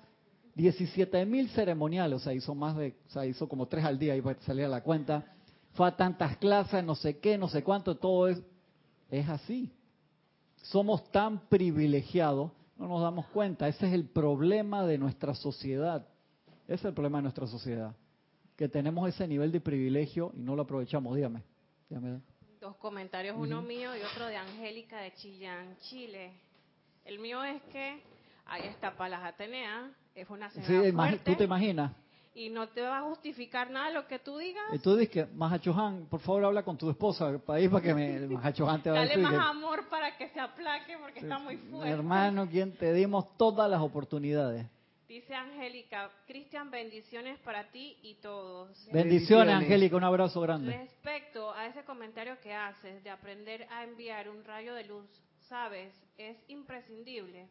[0.55, 4.23] 17.000 ceremoniales, o sea, hizo más de, o sea, hizo como tres al día, y
[4.41, 5.25] salir a la cuenta.
[5.73, 8.41] Fue a tantas clases, no sé qué, no sé cuánto, todo es,
[9.09, 9.71] es así
[10.63, 13.67] somos tan privilegiados, no nos damos cuenta.
[13.67, 16.07] Ese es el problema de nuestra sociedad.
[16.65, 17.95] Ese es el problema de nuestra sociedad.
[18.55, 21.15] Que tenemos ese nivel de privilegio y no lo aprovechamos.
[21.15, 21.43] Dígame.
[22.59, 26.31] Dos comentarios, uno mío y otro de Angélica de Chillán, Chile.
[27.05, 28.03] El mío es que
[28.51, 31.91] ahí está Palas Atenea, es una señora sí, ¿Tú te imaginas?
[32.33, 34.63] y no te va a justificar nada lo que tú digas.
[34.73, 37.93] Y tú dices que, Mahachohan, por favor habla con tu esposa para ir para que
[37.93, 39.21] me, Mahachohan te va a decir.
[39.21, 41.91] Dale más amor para que se aplaque porque está muy fuerte.
[41.91, 44.65] Hermano, quien te dimos todas las oportunidades.
[45.09, 48.87] Dice Angélica, Cristian, bendiciones para ti y todos.
[48.93, 50.71] Bendiciones, Angélica, un abrazo grande.
[50.71, 55.05] Respecto a ese comentario que haces de aprender a enviar un rayo de luz,
[55.49, 57.49] sabes, es imprescindible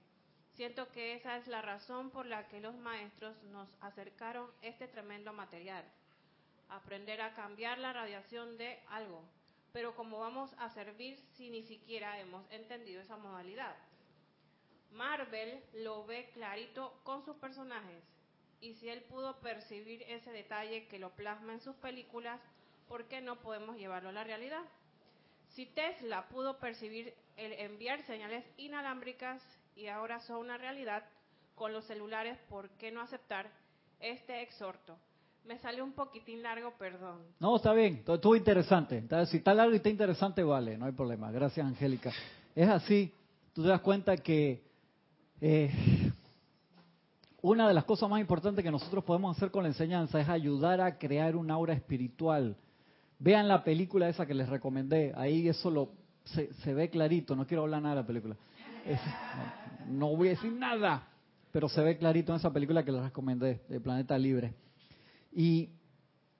[0.61, 5.33] Siento que esa es la razón por la que los maestros nos acercaron este tremendo
[5.33, 5.83] material.
[6.69, 9.23] Aprender a cambiar la radiación de algo.
[9.73, 13.75] Pero ¿cómo vamos a servir si ni siquiera hemos entendido esa modalidad?
[14.93, 18.05] Marvel lo ve clarito con sus personajes.
[18.61, 22.39] Y si él pudo percibir ese detalle que lo plasma en sus películas,
[22.87, 24.67] ¿por qué no podemos llevarlo a la realidad?
[25.49, 29.43] Si Tesla pudo percibir el enviar señales inalámbricas
[29.77, 31.05] y ahora son una realidad
[31.55, 33.51] con los celulares, ¿por qué no aceptar
[34.01, 34.97] este exhorto?
[35.45, 37.23] Me sale un poquitín largo, perdón.
[37.39, 39.03] No, está bien, estuvo interesante.
[39.27, 41.31] Si está largo y está interesante, vale, no hay problema.
[41.31, 42.13] Gracias, Angélica.
[42.55, 43.13] Es así,
[43.53, 44.63] tú te das cuenta que
[45.41, 45.71] eh,
[47.43, 50.81] una de las cosas más importantes que nosotros podemos hacer con la enseñanza es ayudar
[50.81, 52.57] a crear un aura espiritual.
[53.19, 55.93] Vean la película esa que les recomendé, ahí eso lo,
[56.25, 58.37] se, se ve clarito, no quiero hablar nada de la película
[59.89, 61.07] no, voy a decir nada,
[61.53, 64.55] pero se ve clarito en esa película que les recomendé, de Planeta Libre.
[65.33, 65.71] Y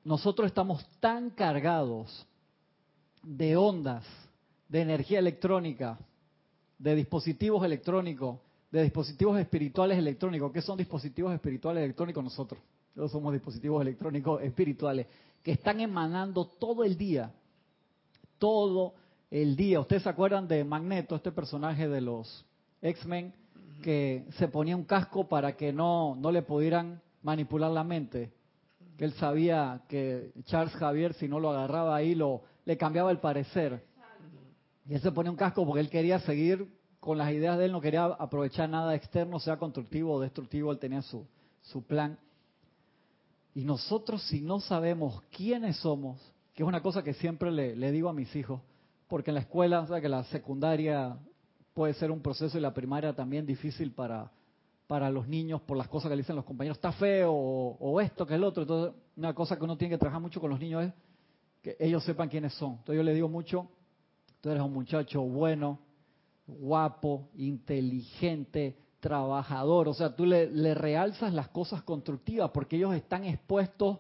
[0.05, 2.27] nosotros estamos tan cargados
[3.23, 4.05] de ondas,
[4.69, 5.99] de energía electrónica,
[6.79, 8.39] de dispositivos electrónicos,
[8.71, 10.53] de dispositivos espirituales electrónicos.
[10.53, 12.61] ¿Qué son dispositivos espirituales electrónicos nosotros?
[12.95, 15.07] Nosotros somos dispositivos electrónicos espirituales
[15.43, 17.33] que están emanando todo el día,
[18.39, 18.95] todo
[19.31, 19.81] el día.
[19.81, 22.45] ¿Ustedes se acuerdan de Magneto, este personaje de los
[22.83, 23.33] X-Men,
[23.83, 28.33] que se ponía un casco para que no, no le pudieran manipular la mente?
[28.99, 33.19] Que él sabía que Charles Javier, si no lo agarraba ahí, lo, le cambiaba el
[33.19, 33.85] parecer.
[34.87, 37.73] Y él se ponía un casco porque él quería seguir con las ideas de él,
[37.73, 41.27] no quería aprovechar nada externo, sea constructivo o destructivo, él tenía su,
[41.63, 42.19] su plan.
[43.55, 46.21] Y nosotros si no sabemos quiénes somos,
[46.53, 48.61] que es una cosa que siempre le, le digo a mis hijos,
[49.11, 51.19] porque en la escuela, o sea, que la secundaria
[51.75, 54.31] puede ser un proceso y la primaria también difícil para,
[54.87, 58.25] para los niños por las cosas que le dicen los compañeros, está feo o, esto
[58.25, 58.63] que el otro.
[58.63, 60.93] Entonces, una cosa que uno tiene que trabajar mucho con los niños es
[61.61, 62.75] que ellos sepan quiénes son.
[62.75, 63.69] Entonces yo le digo mucho,
[64.41, 65.81] tú eres un muchacho bueno,
[66.47, 69.89] guapo, inteligente, trabajador.
[69.89, 73.99] O sea, tú le, le realzas las cosas constructivas porque ellos están expuestos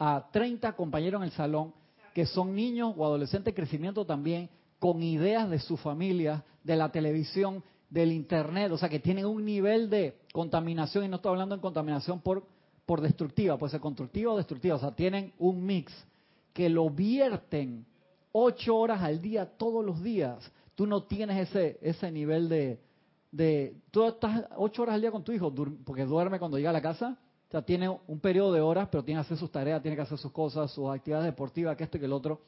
[0.00, 1.74] a 30 compañeros en el salón
[2.18, 4.50] que son niños o adolescentes de crecimiento también,
[4.80, 9.44] con ideas de su familia, de la televisión, del internet, o sea que tienen un
[9.44, 12.42] nivel de contaminación, y no estoy hablando de contaminación por,
[12.86, 15.92] por destructiva, puede ser constructiva o destructiva, o sea, tienen un mix
[16.52, 17.86] que lo vierten
[18.32, 20.50] ocho horas al día todos los días.
[20.74, 22.80] Tú no tienes ese, ese nivel de,
[23.30, 23.76] de...
[23.92, 25.54] Tú estás ocho horas al día con tu hijo,
[25.84, 27.16] porque duerme cuando llega a la casa,
[27.48, 30.02] o sea, tiene un periodo de horas, pero tiene que hacer sus tareas, tiene que
[30.02, 32.42] hacer sus cosas, sus actividades deportivas, que esto y que el otro,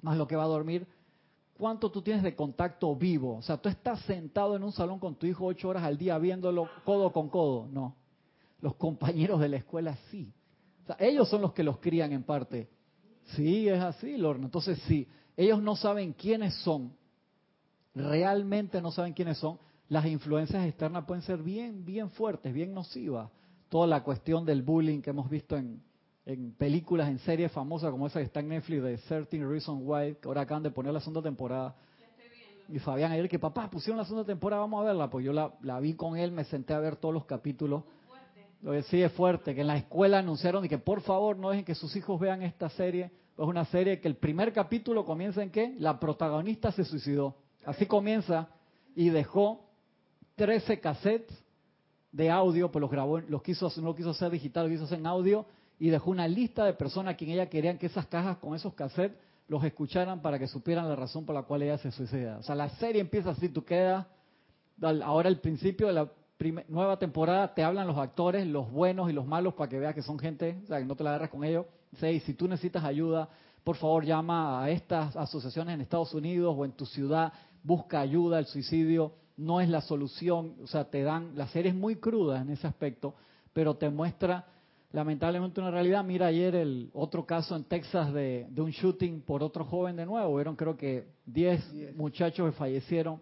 [0.00, 0.84] más lo que va a dormir.
[1.56, 3.36] ¿Cuánto tú tienes de contacto vivo?
[3.36, 6.18] O sea, tú estás sentado en un salón con tu hijo ocho horas al día
[6.18, 7.68] viéndolo codo con codo.
[7.70, 7.94] No.
[8.60, 10.32] Los compañeros de la escuela sí.
[10.82, 12.68] O sea, ellos son los que los crían en parte.
[13.36, 14.46] Sí, es así, Lorna.
[14.46, 16.96] Entonces, sí, ellos no saben quiénes son,
[17.94, 23.30] realmente no saben quiénes son, las influencias externas pueden ser bien, bien fuertes, bien nocivas
[23.72, 25.82] toda la cuestión del bullying que hemos visto en,
[26.58, 30.28] películas, en series famosas como esa que está en Netflix de 13 Reasons Why, que
[30.28, 31.74] ahora acaban de poner la segunda temporada.
[32.68, 35.08] Y Fabián ayer que papá, pusieron la segunda temporada, vamos a verla.
[35.08, 37.84] Pues yo la, vi con él, me senté a ver todos los capítulos.
[38.60, 41.48] Lo que sí es fuerte, que en la escuela anunciaron y que por favor no
[41.48, 43.04] dejen que sus hijos vean esta serie.
[43.38, 47.36] Es una serie que el primer capítulo comienza en que la protagonista se suicidó.
[47.64, 48.50] Así comienza
[48.94, 49.64] y dejó
[50.36, 51.42] 13 cassettes
[52.12, 55.06] de audio, pues los grabó, los quiso, no quiso hacer digital, lo quiso hacer en
[55.06, 55.46] audio
[55.78, 58.74] y dejó una lista de personas a quien ella querían que esas cajas con esos
[58.74, 62.38] cassettes los escucharan para que supieran la razón por la cual ella se suicida.
[62.38, 64.06] O sea, la serie empieza así, tú quedas,
[65.04, 66.10] ahora al principio de la
[66.68, 70.02] nueva temporada te hablan los actores, los buenos y los malos, para que veas que
[70.02, 71.66] son gente, o sea, que no te la agarras con ellos.
[72.00, 73.28] y si tú necesitas ayuda,
[73.64, 78.38] por favor llama a estas asociaciones en Estados Unidos o en tu ciudad, busca ayuda,
[78.38, 82.40] el suicidio no es la solución, o sea, te dan, la serie es muy cruda
[82.40, 83.14] en ese aspecto,
[83.52, 84.46] pero te muestra
[84.92, 86.04] lamentablemente una realidad.
[86.04, 90.36] Mira ayer el otro caso en Texas de, un shooting por otro joven de nuevo,
[90.36, 93.20] vieron creo que 10 muchachos que fallecieron,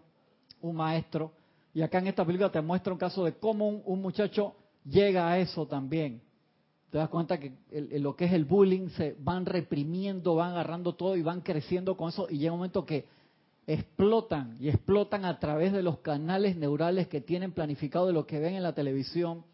[0.61, 1.31] un maestro,
[1.73, 4.53] y acá en esta película te muestra un caso de cómo un, muchacho
[4.85, 6.21] llega a eso también.
[6.89, 11.15] Te das cuenta que lo que es el bullying se van reprimiendo, van agarrando todo
[11.15, 13.05] y van creciendo con eso y llega un momento que
[13.67, 18.39] explotan y explotan a través de los canales neurales que tienen planificado de lo que
[18.39, 19.45] ven en la televisión,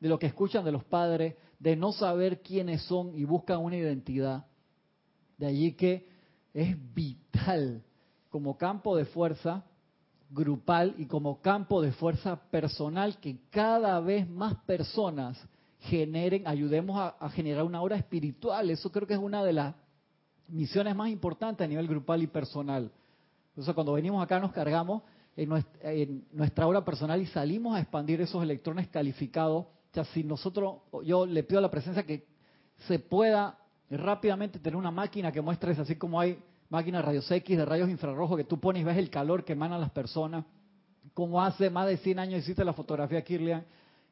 [0.00, 3.76] de lo que escuchan de los padres, de no saber quiénes son y buscan una
[3.76, 4.46] identidad.
[5.38, 6.08] De allí que
[6.54, 7.82] es vital
[8.30, 9.64] como campo de fuerza
[10.30, 15.38] grupal y como campo de fuerza personal que cada vez más personas
[15.80, 18.70] generen, ayudemos a, a generar una obra espiritual.
[18.70, 19.74] Eso creo que es una de las
[20.48, 22.90] misiones más importantes a nivel grupal y personal
[23.52, 25.02] entonces, cuando venimos acá nos cargamos
[25.36, 25.48] en
[26.32, 29.64] nuestra, obra personal y salimos a expandir esos electrones calificados.
[29.66, 32.26] O sea, si nosotros, yo le pido a la presencia que
[32.88, 33.58] se pueda
[33.90, 36.38] rápidamente tener una máquina que muestre, así como hay
[36.70, 39.82] máquinas rayos X de rayos infrarrojos que tú pones y ves el calor que emanan
[39.82, 40.46] las personas.
[41.12, 43.66] Como hace más de 100 años existe la fotografía Kirlian,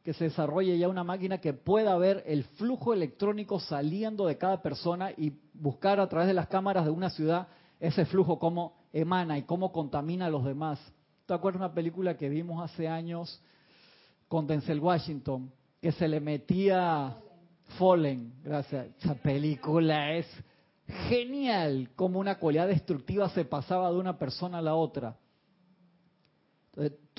[0.04, 4.60] que se desarrolle ya una máquina que pueda ver el flujo electrónico saliendo de cada
[4.60, 7.48] persona y buscar a través de las cámaras de una ciudad
[7.80, 10.78] ese flujo, cómo emana y cómo contamina a los demás.
[11.26, 13.42] ¿Te acuerdas una película que vimos hace años
[14.28, 15.50] con Denzel Washington?
[15.80, 17.16] Que se le metía
[17.78, 18.88] Fallen, gracias.
[19.00, 20.26] Esa película es
[21.08, 25.16] genial, como una cualidad destructiva se pasaba de una persona a la otra.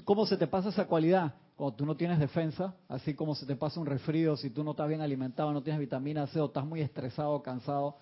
[0.03, 1.33] ¿Cómo se te pasa esa cualidad?
[1.55, 4.71] Cuando tú no tienes defensa, así como se te pasa un resfrío, si tú no
[4.71, 7.97] estás bien alimentado, no tienes vitamina C o estás muy estresado, cansado,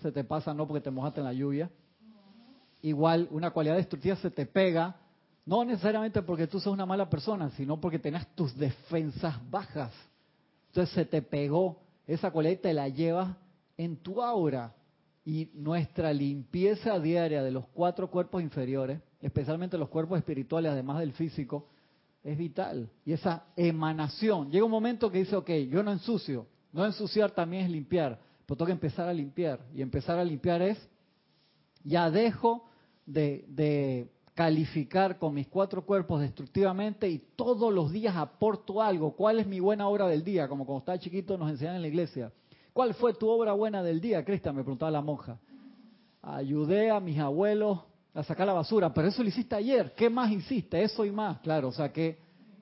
[0.00, 1.70] se te pasa no porque te mojaste en la lluvia,
[2.82, 4.96] igual una cualidad destructiva se te pega,
[5.46, 9.92] no necesariamente porque tú seas una mala persona, sino porque tenés tus defensas bajas.
[10.68, 13.36] Entonces se te pegó esa cualidad y te la llevas
[13.76, 14.74] en tu aura.
[15.24, 21.12] Y nuestra limpieza diaria de los cuatro cuerpos inferiores, especialmente los cuerpos espirituales, además del
[21.12, 21.68] físico,
[22.24, 22.90] es vital.
[23.04, 27.64] Y esa emanación, llega un momento que dice, ok, yo no ensucio, no ensuciar también
[27.64, 29.60] es limpiar, pero tengo que empezar a limpiar.
[29.74, 30.88] Y empezar a limpiar es,
[31.84, 32.64] ya dejo
[33.06, 39.12] de, calificar con mis cuatro cuerpos destructivamente y todos los días aporto algo.
[39.14, 40.48] ¿Cuál es mi buena obra del día?
[40.48, 42.32] Como cuando estaba chiquito nos enseñan en la iglesia.
[42.72, 44.56] ¿Cuál fue tu obra buena del día, Cristian?
[44.56, 45.38] Me preguntaba la monja.
[46.22, 47.80] Ayudé a mis abuelos
[48.14, 49.92] a sacar la basura, pero eso lo hiciste ayer.
[49.94, 50.82] ¿Qué más hiciste?
[50.82, 51.68] Eso y más, claro.
[51.68, 52.18] O sea, que,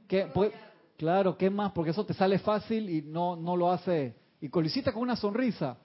[0.09, 0.53] que pues,
[0.97, 1.71] claro, ¿qué más?
[1.73, 4.17] Porque eso te sale fácil y no, no lo hace.
[4.41, 5.77] Y lo hiciste con una sonrisa.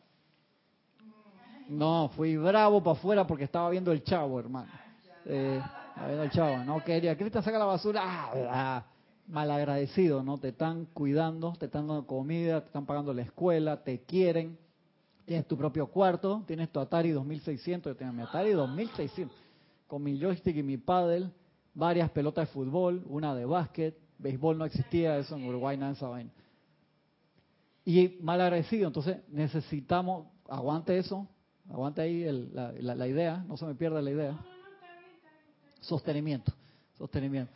[1.69, 4.71] No, fui bravo para afuera porque estaba viendo el chavo, hermano.
[5.25, 5.60] Eh,
[6.06, 7.17] viendo el chavo, no quería.
[7.17, 8.01] Cristian saca la basura.
[8.04, 8.86] Ah, ah,
[9.28, 10.38] malagradecido, ¿no?
[10.38, 14.58] Te están cuidando, te están dando comida, te están pagando la escuela, te quieren.
[15.25, 19.45] Tienes tu propio cuarto, tienes tu Atari 2600, yo tengo mi Atari 2600
[19.88, 21.30] con mi joystick y mi paddle,
[21.73, 26.08] varias pelotas de fútbol, una de básquet, béisbol no existía, eso en Uruguay nada esa
[26.08, 26.32] vaina.
[27.84, 31.28] Y mal agradecido, entonces necesitamos, aguante eso,
[31.69, 34.38] aguante ahí la, idea, no se me pierda la idea.
[35.82, 36.54] Sostenimiento,
[36.97, 37.51] sostenimiento.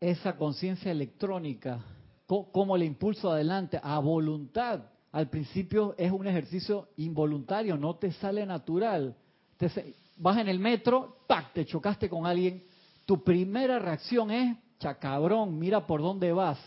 [0.00, 1.80] Esa conciencia electrónica,
[2.26, 3.78] ¿cómo le impulso adelante?
[3.82, 4.82] A voluntad.
[5.12, 9.14] Al principio es un ejercicio involuntario, no te sale natural.
[9.56, 11.52] Te, vas en el metro, ¡pac!
[11.52, 12.64] te chocaste con alguien,
[13.06, 16.58] tu primera reacción es, chacabrón, mira por dónde vas.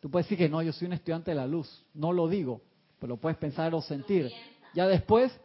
[0.00, 2.60] Tú puedes decir que no, yo soy un estudiante de la luz, no lo digo,
[2.98, 4.30] pero lo puedes pensar o sentir.
[4.78, 5.36] Ya después,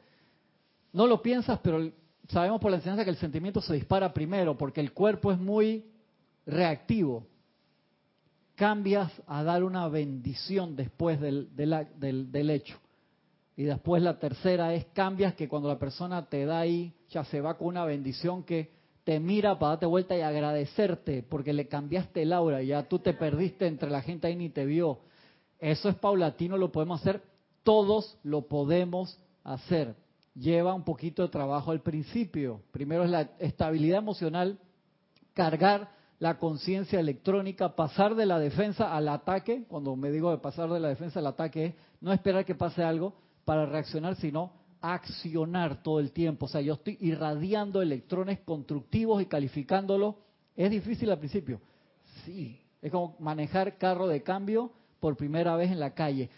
[0.91, 1.91] no lo piensas, pero
[2.27, 5.87] sabemos por la enseñanza que el sentimiento se dispara primero, porque el cuerpo es muy
[6.45, 7.25] reactivo.
[8.53, 12.77] Cambias a dar una bendición después del, del, hecho.
[13.57, 17.41] Y después la tercera es cambias que cuando la persona te da ahí, ya se
[17.41, 18.69] va con una bendición que
[19.03, 23.15] te mira para darte vuelta y agradecerte porque le cambiaste el aura, ya tú te
[23.15, 24.99] perdiste entre la gente ahí ni te vio.
[25.57, 27.23] Eso es paulatino, lo podemos hacer,
[27.63, 29.95] todos lo podemos hacer.
[30.35, 32.61] Lleva un poquito de trabajo al principio.
[32.71, 34.59] Primero es la estabilidad emocional,
[35.33, 39.65] cargar la conciencia electrónica, pasar de la defensa al ataque.
[39.67, 42.83] Cuando me digo de pasar de la defensa al ataque es no esperar que pase
[42.83, 43.13] algo,
[43.45, 46.45] para reaccionar, sino accionar todo el tiempo.
[46.45, 50.15] O sea, yo estoy irradiando electrones constructivos y calificándolos.
[50.55, 51.61] ¿Es difícil al principio?
[52.25, 52.59] Sí.
[52.81, 56.29] Es como manejar carro de cambio por primera vez en la calle.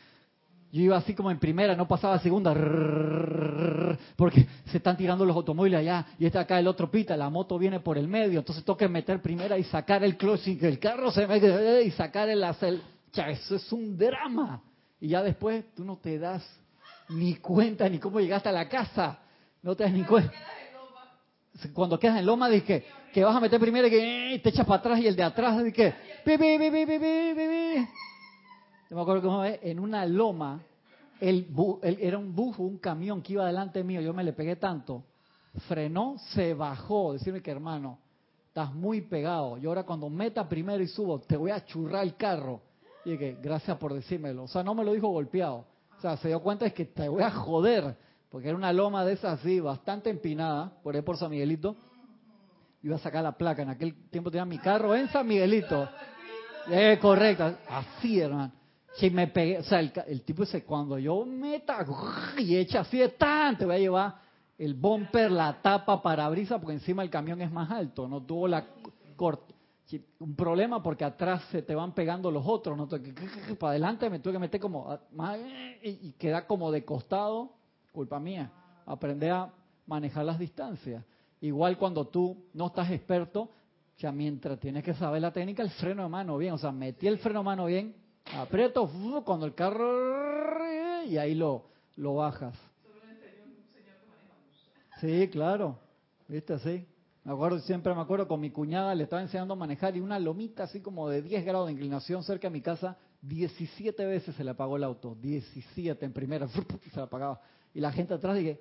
[0.76, 2.54] Yo iba así como en primera, no pasaba segunda,
[4.18, 7.58] porque se están tirando los automóviles allá y está acá el otro pita, la moto
[7.58, 10.78] viene por el medio, entonces toca meter primera y sacar el clutch y que el
[10.78, 11.38] carro se me
[11.82, 12.82] y sacar el acel.
[13.16, 14.62] Eso es un drama.
[15.00, 16.46] Y ya después tú no te das
[17.08, 19.20] ni cuenta ni cómo llegaste a la casa.
[19.64, 20.34] No te das ni cuenta.
[21.72, 22.84] Cuando quedas en loma, dije
[23.14, 25.64] que vas a meter primero y que te echas para atrás y el de atrás,
[25.64, 25.96] dije
[28.90, 30.62] Yo me acuerdo que en una loma,
[31.20, 31.48] el,
[31.82, 35.04] era un bus, un camión que iba delante mío, yo me le pegué tanto,
[35.68, 38.00] frenó, se bajó, decirme que hermano,
[38.48, 39.58] estás muy pegado.
[39.58, 42.62] Yo ahora cuando meta primero y subo, te voy a churrar el carro.
[43.04, 44.44] Y dije, gracias por decírmelo.
[44.44, 45.66] O sea, no me lo dijo golpeado
[45.98, 47.96] o sea, se dio cuenta de que te voy a joder,
[48.30, 51.76] porque era una loma de esas así, bastante empinada, por ahí por San Miguelito.
[52.84, 55.90] Iba a sacar la placa, en aquel tiempo tenía mi carro en San Miguelito.
[56.70, 58.52] Eh, correcto, así hermano.
[58.98, 61.86] Si me pegué, o sea, el, tipo dice, cuando yo meta
[62.38, 64.16] y echa así de tan, te voy a llevar
[64.58, 68.48] el bumper, la tapa, para brisa, porque encima el camión es más alto, no tuvo
[68.48, 68.66] la
[69.16, 69.56] corta
[70.20, 72.88] un problema porque atrás se te van pegando los otros, ¿no?
[72.88, 74.98] Para adelante me tuve que meter como
[75.84, 77.54] y queda como de costado,
[77.92, 78.52] culpa mía.
[78.86, 79.52] Aprende a
[79.86, 81.04] manejar las distancias.
[81.42, 83.52] Igual cuando tú no estás experto,
[83.98, 87.08] ya mientras tienes que saber la técnica, el freno de mano bien, o sea, metí
[87.08, 87.96] el freno de mano bien,
[88.34, 88.90] aprieto
[89.24, 91.66] cuando el carro y ahí lo,
[91.98, 92.56] lo bajas.
[95.00, 95.78] Sí, claro,
[96.28, 96.86] viste así.
[97.24, 100.20] Me acuerdo, siempre me acuerdo con mi cuñada, le estaba enseñando a manejar y una
[100.20, 104.44] lomita así como de 10 grados de inclinación cerca de mi casa, 17 veces se
[104.44, 107.42] le apagó el auto, 17 en primera, se le apagaba.
[107.74, 108.60] Y la gente atrás dije,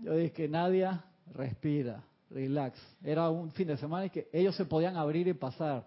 [0.00, 1.04] yo dije Nadia,
[1.34, 2.78] respira, relax.
[3.04, 5.86] Era un fin de semana y que ellos se podían abrir y pasar.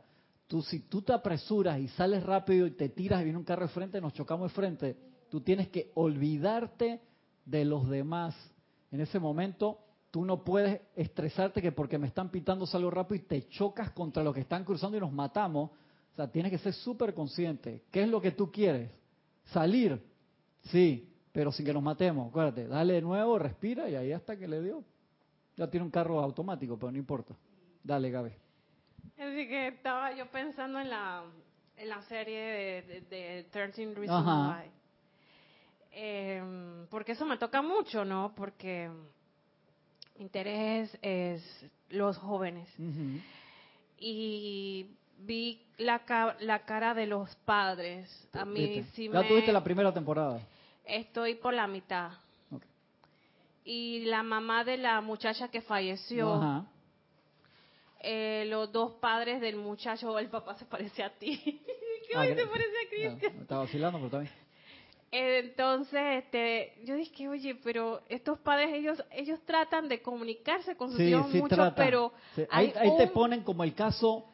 [0.49, 3.67] Tú, si tú te apresuras y sales rápido y te tiras y viene un carro
[3.67, 4.97] de frente, nos chocamos de frente,
[5.29, 6.99] tú tienes que olvidarte
[7.45, 8.35] de los demás
[8.91, 9.79] en ese momento
[10.11, 14.23] tú no puedes estresarte que porque me están pitando salgo rápido y te chocas contra
[14.23, 15.71] los que están cruzando y nos matamos.
[16.13, 17.83] O sea, tienes que ser súper consciente.
[17.91, 18.91] ¿Qué es lo que tú quieres?
[19.45, 20.01] Salir,
[20.63, 22.29] sí, pero sin que nos matemos.
[22.29, 24.83] Acuérdate, dale de nuevo, respira y ahí hasta que le dio.
[25.55, 27.35] Ya tiene un carro automático, pero no importa.
[27.83, 28.48] Dale, Gaby.
[29.19, 31.23] Así que estaba yo pensando en la,
[31.75, 34.71] en la serie de, de, 13 Reasons Why.
[35.91, 38.33] Eh, porque eso me toca mucho, ¿no?
[38.33, 38.89] Porque
[40.19, 41.43] interés es
[41.89, 42.69] los jóvenes.
[43.97, 46.01] Y vi la,
[46.39, 48.09] la cara de los padres.
[48.33, 50.39] A mí sí ¿Ya tuviste la primera temporada?
[50.85, 52.11] Estoy por la mitad.
[53.65, 56.65] Y la mamá de la muchacha que falleció,
[57.99, 61.37] eh, los dos padres del muchacho, el papá se parece a ti.
[62.09, 63.41] ¿Qué ah, se parece a Cristian?
[63.41, 64.33] estaba vacilando, pero también.
[65.11, 70.99] Entonces, este, yo dije, oye, pero estos padres, ellos ellos tratan de comunicarse con sus
[71.01, 72.13] hijos mucho, pero...
[72.49, 74.25] Ahí, ahí te ponen como el caso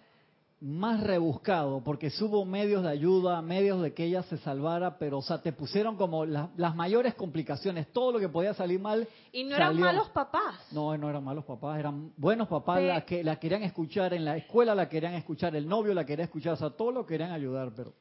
[0.62, 5.22] más rebuscado, porque hubo medios de ayuda, medios de que ella se salvara, pero, o
[5.22, 9.08] sea, te pusieron como las mayores complicaciones, todo lo que podía salir mal.
[9.32, 10.68] Y no eran malos papás.
[10.72, 14.38] No, no eran malos papás, eran buenos papás, la que la querían escuchar en la
[14.38, 17.72] escuela, la querían escuchar, el novio la quería escuchar, o sea, todo lo querían ayudar,
[17.76, 17.93] pero...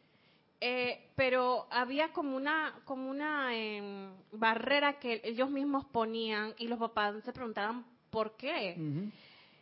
[0.60, 6.78] Eh, pero había como una como una em, barrera que ellos mismos ponían y los
[6.78, 8.74] papás se preguntaban por qué.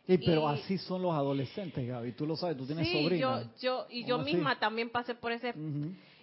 [0.05, 2.11] Sí, pero así son los adolescentes, Gaby.
[2.11, 5.53] Tú lo sabes, tú tienes sí, Yo, yo, y yo misma también pasé por ese...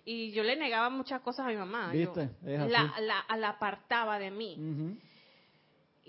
[0.05, 1.91] Y yo le negaba muchas cosas a mi mamá.
[1.93, 2.31] ¿Viste?
[2.43, 4.99] La, la, apartaba de mí.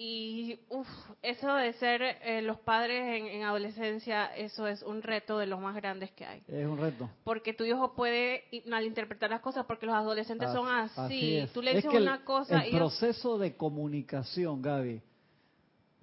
[0.03, 0.87] Y uf,
[1.21, 5.75] eso de ser eh, los padres en, adolescencia, eso es un reto de los más
[5.75, 6.41] grandes que hay.
[6.47, 7.09] Es un reto.
[7.23, 11.47] Porque tu hijo puede malinterpretar las cosas porque los adolescentes son así.
[11.53, 15.01] Tú le dices una cosa el proceso de comunicación, Gaby,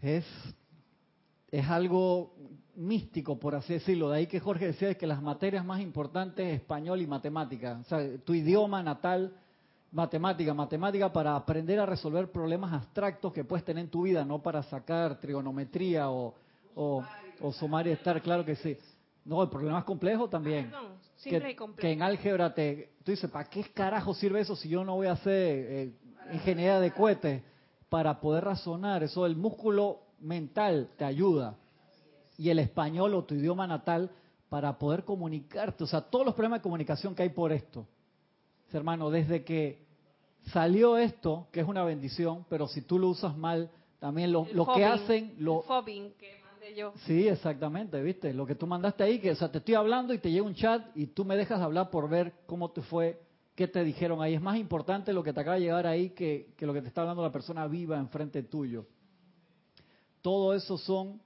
[0.01, 0.25] es,
[1.51, 2.35] es algo
[2.75, 4.11] místico, por así decirlo.
[4.11, 7.79] De ahí que Jorge decía que las materias más importantes es español y matemática.
[7.81, 9.33] O sea, tu idioma natal
[9.91, 14.43] matemática, matemática para aprender a resolver problemas abstractos que puedes tener en tu vida, no
[14.43, 16.35] para sacar trigonometría o,
[16.75, 17.05] o,
[17.41, 18.77] o sumar y estar, claro que sí.
[19.25, 20.71] No, el problema es complejo también.
[21.23, 24.97] que, que, en álgebra te, tú dices, ¿para qué carajo sirve eso si yo no
[24.97, 25.93] voy a hacer eh,
[26.33, 27.43] ingeniería de cohetes?
[27.89, 31.57] Para poder razonar, eso el músculo mental te ayuda.
[32.37, 34.11] Y el español o tu idioma natal
[34.49, 35.85] para poder comunicarte.
[35.85, 37.87] O sea, todos los problemas de comunicación que hay por esto
[38.77, 39.87] hermano, desde que
[40.53, 44.45] salió esto, que es una bendición, pero si tú lo usas mal, también lo,
[44.75, 45.35] que hacen...
[45.39, 45.64] Lo,
[46.19, 46.93] que mandé yo.
[47.07, 48.33] Sí, exactamente, ¿viste?
[48.33, 50.55] Lo que tú mandaste ahí, que o sea, te estoy hablando y te llega un
[50.55, 53.21] chat y tú me dejas hablar por ver cómo te fue,
[53.55, 54.35] qué te dijeron ahí.
[54.35, 56.89] Es más importante lo que te acaba de llegar ahí que, que lo que te
[56.89, 58.87] está hablando la persona viva enfrente tuyo.
[60.29, 61.18] Todo eso son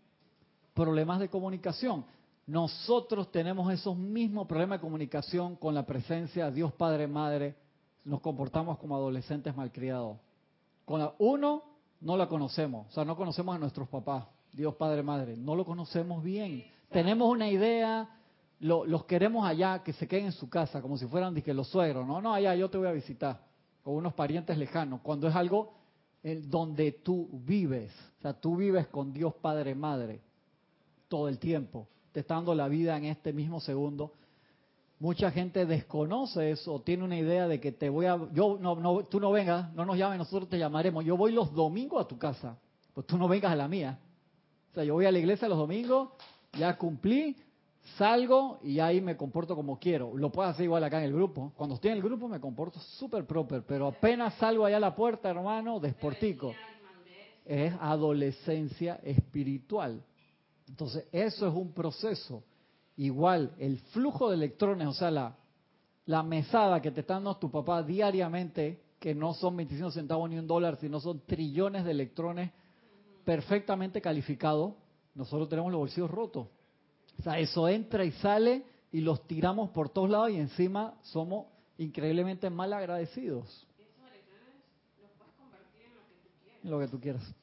[0.74, 2.04] problemas de comunicación.
[2.46, 7.56] Nosotros tenemos esos mismos problemas de comunicación con la presencia de Dios Padre Madre.
[8.04, 10.18] Nos comportamos como adolescentes malcriados.
[10.84, 11.64] Con uno,
[12.00, 12.86] no la conocemos.
[12.90, 15.36] O sea, no conocemos a nuestros papás, Dios Padre Madre.
[15.36, 16.64] No lo conocemos bien.
[16.92, 18.08] Tenemos una idea,
[18.60, 22.06] los queremos allá, que se queden en su casa, como si fueran que los suegros.
[22.06, 23.40] No, no, allá yo te voy a visitar.
[23.82, 25.00] O unos parientes lejanos.
[25.00, 25.81] Cuando es algo
[26.22, 27.92] donde tú vives.
[28.18, 30.20] O sea, tú vives con Dios Padre Madre
[31.08, 34.12] todo el tiempo te está dando la vida en este mismo segundo.
[35.00, 39.04] Mucha gente desconoce eso, tiene una idea de que te voy a, yo no, no,
[39.04, 41.04] tú no vengas, no nos llames, nosotros te llamaremos.
[41.04, 42.56] Yo voy los domingos a tu casa,
[42.94, 43.98] pues tú no vengas a la mía.
[44.70, 46.10] O sea, yo voy a la iglesia los domingos,
[46.56, 47.36] ya cumplí,
[47.96, 50.16] salgo y ahí me comporto como quiero.
[50.16, 51.52] Lo puedo hacer igual acá en el grupo.
[51.56, 54.94] Cuando estoy en el grupo me comporto súper proper, pero apenas salgo allá a la
[54.94, 56.54] puerta, hermano, desportico.
[57.44, 60.02] Es adolescencia espiritual.
[60.68, 62.44] Entonces, eso es un proceso.
[62.96, 65.36] Igual, el flujo de electrones, o sea, la,
[66.06, 70.38] la mesada que te están dando tu papá diariamente, que no son 25 centavos ni
[70.38, 72.52] un dólar, sino son trillones de electrones
[73.24, 74.74] perfectamente calificados,
[75.14, 76.48] nosotros tenemos los bolsillos rotos.
[77.18, 81.46] O sea, eso entra y sale y los tiramos por todos lados y encima somos
[81.78, 83.66] increíblemente mal agradecidos.
[85.00, 86.64] Los puedes convertir en lo que tú quieras.
[86.64, 87.34] En lo que tú quieras.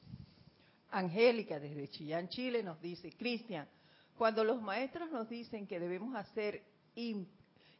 [0.90, 3.68] Angélica desde Chillán, Chile, nos dice, Cristian,
[4.18, 6.62] cuando los maestros nos dicen que debemos hacer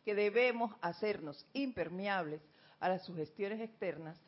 [0.05, 2.41] que debemos hacernos impermeables
[2.79, 4.19] a las sugestiones externas,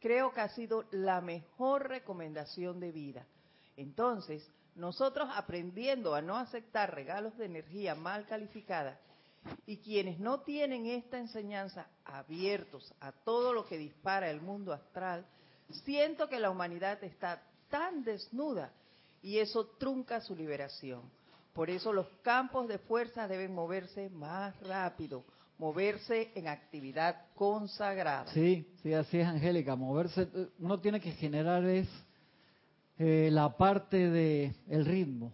[0.00, 3.26] creo que ha sido la mejor recomendación de vida.
[3.76, 8.98] Entonces, nosotros aprendiendo a no aceptar regalos de energía mal calificada
[9.66, 15.26] y quienes no tienen esta enseñanza abiertos a todo lo que dispara el mundo astral,
[15.84, 18.72] siento que la humanidad está tan desnuda
[19.22, 21.02] y eso trunca su liberación.
[21.52, 25.24] Por eso los campos de fuerza deben moverse más rápido,
[25.58, 28.32] moverse en actividad consagrada.
[28.32, 29.76] Sí, sí, así es, Angélica.
[29.76, 31.88] Moverse, uno tiene que generar es
[32.98, 35.32] eh, la parte de el ritmo,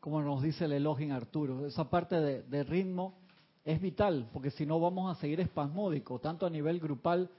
[0.00, 1.66] como nos dice el elogio Arturo.
[1.66, 3.14] Esa parte de, de ritmo
[3.64, 7.30] es vital, porque si no vamos a seguir espasmódico, tanto a nivel grupal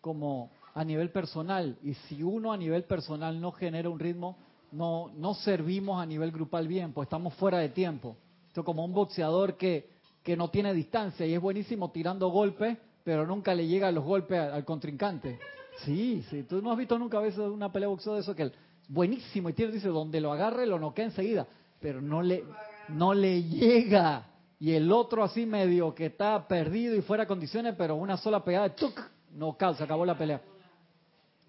[0.00, 1.78] como a nivel personal.
[1.82, 4.36] Y si uno a nivel personal no genera un ritmo,
[4.72, 8.16] no, no servimos a nivel grupal bien, pues estamos fuera de tiempo.
[8.48, 9.90] Esto como un boxeador que,
[10.22, 14.38] que no tiene distancia y es buenísimo tirando golpes, pero nunca le llega los golpes
[14.38, 15.38] al, contrincante.
[15.84, 18.34] Sí, sí, tú no has visto nunca a veces una pelea de boxeo de eso
[18.34, 18.52] que es
[18.88, 21.46] buenísimo y tiene dice donde lo agarre lo noquea enseguida,
[21.80, 22.44] pero no le
[22.88, 24.26] no le llega
[24.58, 28.42] y el otro así medio que está perdido y fuera de condiciones, pero una sola
[28.42, 28.98] pegada, ¡tuc!
[29.32, 30.40] no se acabó la pelea.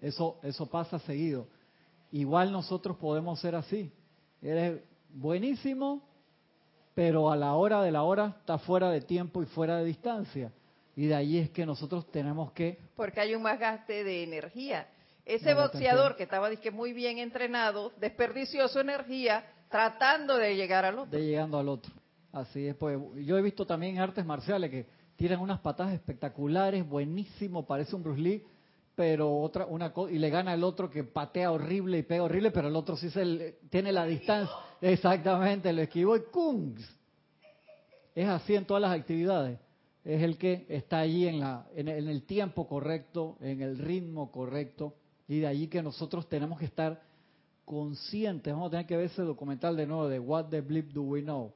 [0.00, 1.46] Eso, eso pasa seguido.
[2.12, 3.90] Igual nosotros podemos ser así.
[4.42, 6.02] Eres buenísimo,
[6.94, 10.52] pero a la hora de la hora está fuera de tiempo y fuera de distancia.
[10.94, 12.78] Y de ahí es que nosotros tenemos que...
[12.94, 14.86] Porque hay un más gaste de energía.
[15.28, 21.18] Ese boxeador que estaba muy bien entrenado desperdició su energía tratando de llegar al otro.
[21.18, 21.92] De llegando al otro.
[22.32, 27.66] Así es, pues yo he visto también artes marciales que tiran unas patadas espectaculares, buenísimo,
[27.66, 28.42] parece un Bruce Lee,
[28.94, 32.68] pero otra una y le gana el otro que patea horrible y pega horrible, pero
[32.68, 36.74] el otro sí se tiene la distancia, exactamente, lo esquivó y ¡cum!
[38.14, 39.58] Es así en todas las actividades.
[40.04, 44.94] Es el que está allí en, la, en el tiempo correcto, en el ritmo correcto,
[45.28, 47.02] y de allí que nosotros tenemos que estar
[47.64, 48.52] conscientes.
[48.52, 51.22] Vamos a tener que ver ese documental de nuevo de What the Blip Do We
[51.22, 51.52] Know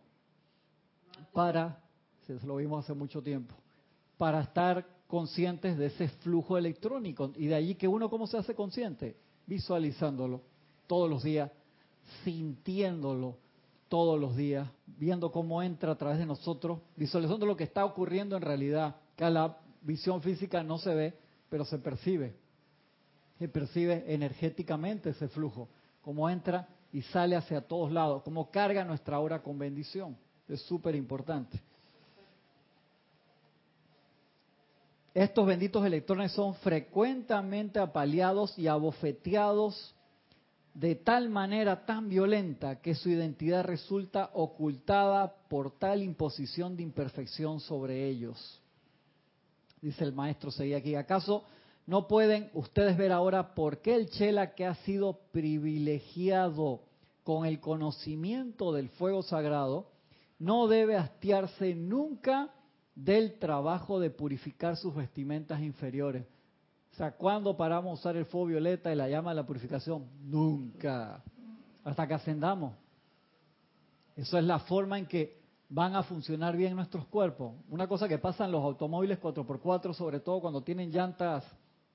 [1.32, 1.82] para
[2.26, 3.54] se lo vimos hace mucho tiempo,
[4.16, 7.32] para estar conscientes de ese flujo electrónico.
[7.36, 9.16] Y de allí que uno, ¿cómo se hace consciente?
[9.46, 10.42] Visualizándolo
[10.86, 11.50] todos los días,
[12.24, 13.36] sintiéndolo
[13.88, 18.36] todos los días, viendo cómo entra a través de nosotros, visualizando lo que está ocurriendo
[18.36, 21.14] en realidad, que a la visión física no se ve,
[21.50, 22.34] pero se percibe.
[23.38, 25.68] Se percibe energéticamente ese flujo,
[26.00, 30.16] cómo entra y sale hacia todos lados, cómo carga nuestra hora con bendición.
[30.48, 31.60] Es súper importante.
[35.14, 39.94] Estos benditos electrones son frecuentemente apaleados y abofeteados
[40.72, 47.60] de tal manera tan violenta que su identidad resulta ocultada por tal imposición de imperfección
[47.60, 48.60] sobre ellos.
[49.82, 51.44] Dice el maestro, seguía aquí, ¿acaso
[51.86, 56.82] no pueden ustedes ver ahora por qué el Chela que ha sido privilegiado
[57.24, 59.90] con el conocimiento del fuego sagrado
[60.38, 62.50] no debe hastiarse nunca
[62.94, 66.26] del trabajo de purificar sus vestimentas inferiores.
[66.92, 70.04] O sea, ¿cuándo paramos a usar el fuego violeta y la llama de la purificación?
[70.24, 71.22] Nunca.
[71.84, 72.74] Hasta que ascendamos.
[74.14, 77.54] Eso es la forma en que van a funcionar bien nuestros cuerpos.
[77.70, 81.44] Una cosa que pasa en los automóviles 4x4, sobre todo cuando tienen llantas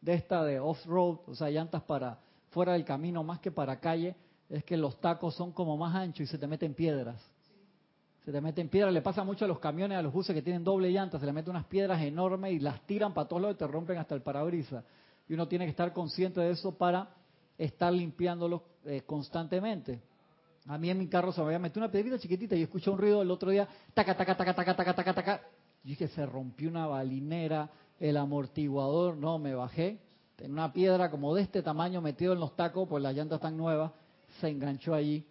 [0.02, 2.20] de esta de off-road, o sea, llantas para
[2.50, 4.16] fuera del camino más que para calle,
[4.50, 7.22] es que los tacos son como más anchos y se te meten piedras
[8.28, 10.62] se te meten piedras, le pasa mucho a los camiones, a los buses que tienen
[10.62, 13.60] doble llanta, se le meten unas piedras enormes y las tiran para todos lados y
[13.60, 14.84] te rompen hasta el parabrisas.
[15.30, 17.08] Y uno tiene que estar consciente de eso para
[17.58, 20.02] estar limpiándolo eh, constantemente.
[20.66, 22.98] A mí en mi carro se me había metido una piedrita chiquitita y escuché un
[22.98, 25.42] ruido el otro día, taca, taca, taca, taca, taca, taca, taca.
[25.86, 27.70] Y dije, se rompió una balinera,
[28.00, 30.00] el amortiguador, no, me bajé.
[30.40, 33.58] En una piedra como de este tamaño metido en los tacos, pues las llantas están
[33.58, 33.92] nuevas,
[34.40, 35.26] se enganchó allí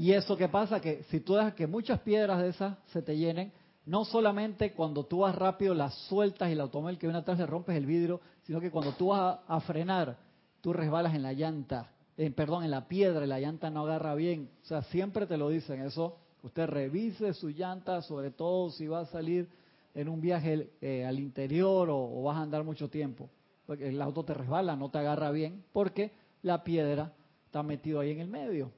[0.00, 3.18] y eso que pasa, que si tú dejas que muchas piedras de esas se te
[3.18, 3.52] llenen,
[3.84, 7.46] no solamente cuando tú vas rápido las sueltas y el automóvil que viene atrás le
[7.46, 10.16] rompes el vidrio, sino que cuando tú vas a, frenar,
[10.62, 14.14] tú resbalas en la llanta, eh, perdón, en la piedra y la llanta no agarra
[14.14, 14.50] bien.
[14.62, 16.16] O sea, siempre te lo dicen eso.
[16.42, 19.50] Usted revise su llanta, sobre todo si va a salir
[19.94, 23.28] en un viaje eh, al interior o, o vas a andar mucho tiempo.
[23.66, 26.12] Porque el auto te resbala, no te agarra bien, porque
[26.42, 27.12] la piedra
[27.46, 28.72] está metido ahí en el medio.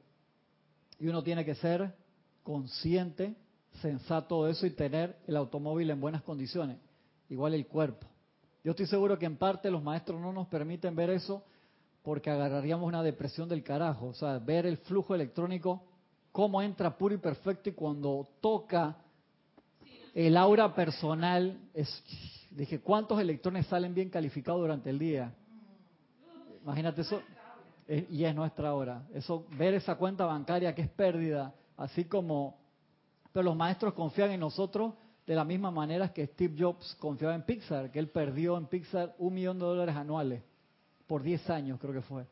[0.98, 1.94] Y uno tiene que ser
[2.42, 3.34] consciente,
[3.80, 6.78] sensato de eso y tener el automóvil en buenas condiciones.
[7.28, 8.06] Igual el cuerpo.
[8.64, 11.44] Yo estoy seguro que en parte los maestros no nos permiten ver eso
[12.02, 14.06] porque agarraríamos una depresión del carajo.
[14.08, 15.82] O sea, ver el flujo electrónico,
[16.30, 18.96] cómo entra puro y perfecto y cuando toca
[20.14, 22.02] el aura personal, es,
[22.50, 25.32] dije, ¿cuántos electrones salen bien calificados durante el día?
[26.62, 27.22] Imagínate eso,
[27.88, 29.02] y es nuestra hora.
[29.14, 32.58] Eso, ver esa cuenta bancaria que es pérdida, así como,
[33.32, 34.94] pero los maestros confían en nosotros
[35.26, 39.14] de la misma manera que Steve Jobs confiaba en Pixar, que él perdió en Pixar
[39.18, 40.42] un millón de dólares anuales
[41.06, 42.26] por 10 años, creo que fue.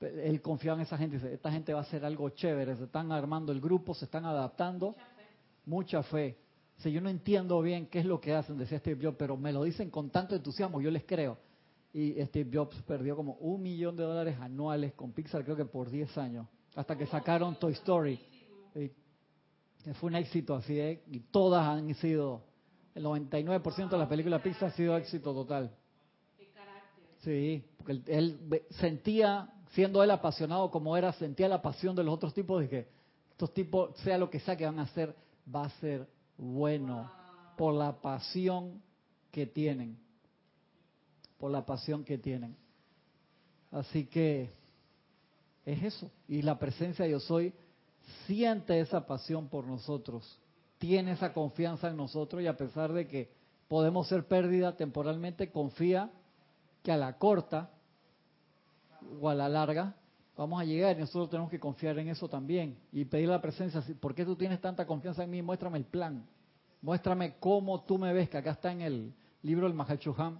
[0.00, 3.10] Él confiaba en esa gente dice, esta gente va a hacer algo chévere, se están
[3.12, 4.94] armando el grupo, se están adaptando.
[5.64, 6.36] Mucha fe.
[6.78, 9.52] Si yo no entiendo bien qué es lo que hacen, decía Steve Jobs, pero me
[9.52, 11.38] lo dicen con tanto entusiasmo, yo les creo
[11.98, 15.90] y Steve Jobs perdió como un millón de dólares anuales con Pixar, creo que por
[15.90, 18.20] 10 años, hasta que sacaron Toy Story.
[19.94, 21.02] fue un éxito así, ¿eh?
[21.10, 22.42] y todas han sido,
[22.94, 25.74] el 99% de las películas Pixar ha sido éxito total.
[27.20, 28.38] Sí, porque él,
[28.72, 32.88] sentía siendo él apasionado como era, sentía la pasión de los otros tipos, dije,
[33.30, 35.16] estos tipos, sea lo que sea que van a hacer,
[35.52, 36.06] va a ser
[36.38, 37.10] bueno
[37.56, 38.82] por la pasión
[39.30, 39.98] que tienen,
[41.38, 42.56] por la pasión que tienen.
[43.70, 44.50] Así que
[45.64, 47.52] es eso, y la presencia yo soy
[48.26, 50.38] siente esa pasión por nosotros,
[50.78, 53.30] tiene esa confianza en nosotros y a pesar de que
[53.68, 56.10] podemos ser pérdida temporalmente, confía
[56.82, 57.70] que a la corta
[59.20, 59.96] o a la larga
[60.36, 63.82] vamos a llegar y nosotros tenemos que confiar en eso también y pedir la presencia.
[64.00, 65.42] ¿Por qué tú tienes tanta confianza en mí?
[65.42, 66.24] Muéstrame el plan.
[66.82, 70.38] Muéstrame cómo tú me ves, que acá está en el libro del Mahachuham,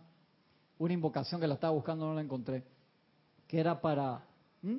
[0.79, 2.63] una invocación que la estaba buscando, no la encontré,
[3.49, 4.23] que era para...
[4.63, 4.77] ¿Mm?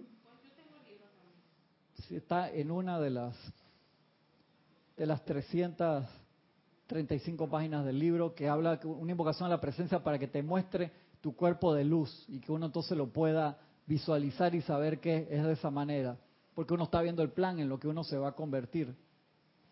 [2.11, 3.35] Está en una de las
[4.97, 10.27] de las 335 páginas del libro que habla una invocación a la presencia para que
[10.27, 10.91] te muestre
[11.21, 15.43] tu cuerpo de luz y que uno entonces lo pueda visualizar y saber que es
[15.43, 16.17] de esa manera,
[16.53, 18.93] porque uno está viendo el plan en lo que uno se va a convertir.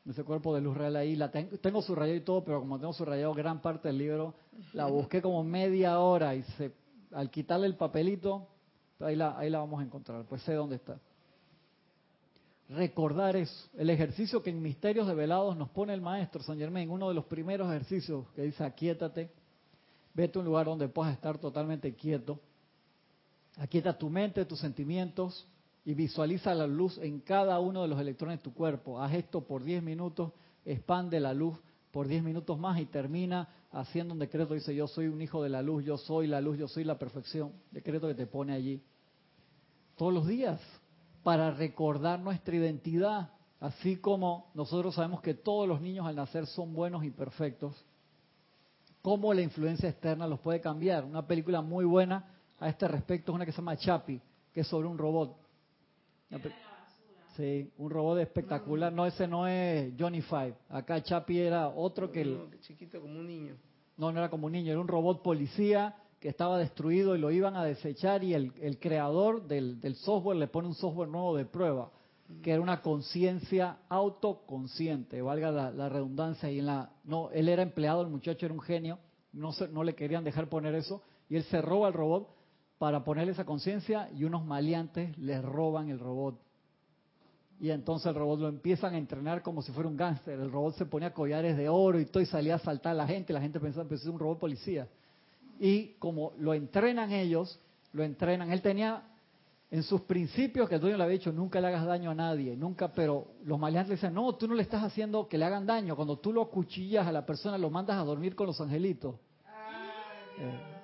[0.10, 2.94] Ese cuerpo de luz real ahí, la tengo, tengo subrayado y todo, pero como tengo
[2.94, 4.36] subrayado gran parte del libro,
[4.74, 6.72] la busqué como media hora y se,
[7.12, 8.48] al quitarle el papelito,
[9.00, 11.00] ahí la, ahí la vamos a encontrar, pues sé dónde está.
[12.70, 17.10] Recordar eso, el ejercicio que en Misterios Develados nos pone el maestro San Germán, uno
[17.10, 19.32] de los primeros ejercicios que dice aquíétate,
[20.14, 22.40] vete a un lugar donde puedas estar totalmente quieto,
[23.58, 25.48] aquieta tu mente, tus sentimientos
[25.86, 29.02] y visualiza la luz en cada uno de los electrones de tu cuerpo.
[29.02, 30.32] Haz esto por 10 minutos,
[30.66, 31.58] expande la luz
[31.92, 34.54] por 10 minutos más y termina haciendo un decreto.
[34.54, 36.98] Dice, yo soy un hijo de la luz, yo soy la luz, yo soy la
[36.98, 37.54] perfección.
[37.72, 38.82] Decreto que te pone allí.
[39.96, 40.60] Todos los días,
[41.24, 43.32] para recordar nuestra identidad.
[43.60, 47.74] Así como nosotros sabemos que todos los niños al nacer son buenos y perfectos,
[49.02, 51.06] cómo la influencia externa los puede cambiar.
[51.06, 54.22] Una película muy buena a este respecto es una que se llama Chapi,
[54.54, 55.36] que es sobre un robot.
[57.36, 58.94] Sí, un robot espectacular.
[58.94, 60.56] No, ese no es Johnny Five.
[60.70, 62.60] Acá Chapi era otro que el...
[62.62, 63.56] chiquito como un niño.
[63.98, 67.32] No, no era como un niño, era un robot policía que estaba destruido y lo
[67.32, 71.36] iban a desechar y el, el creador del, del, software le pone un software nuevo
[71.36, 71.92] de prueba,
[72.42, 76.50] que era una conciencia autoconsciente, valga la, la, redundancia.
[76.52, 78.98] Y en la, no, él era empleado, el muchacho era un genio,
[79.34, 82.35] no, se, no le querían dejar poner eso, y él se roba el robot
[82.78, 86.40] para ponerle esa conciencia y unos maleantes le roban el robot.
[87.60, 90.40] Y entonces el robot lo empiezan a entrenar como si fuera un gángster.
[90.40, 93.08] El robot se ponía collares de oro y todo y salía a saltar a la
[93.08, 93.32] gente.
[93.32, 94.90] La gente pensaba que es un robot policía.
[95.60, 97.60] Y como lo entrenan ellos,
[97.94, 98.52] lo entrenan.
[98.52, 99.04] Él tenía
[99.72, 102.56] en sus principios, que el dueño le había dicho, nunca le hagas daño a nadie,
[102.56, 105.66] nunca, pero los maleantes le dicen, no, tú no le estás haciendo que le hagan
[105.66, 105.96] daño.
[105.96, 109.16] Cuando tú lo acuchillas a la persona, lo mandas a dormir con los angelitos.
[110.38, 110.76] Eh,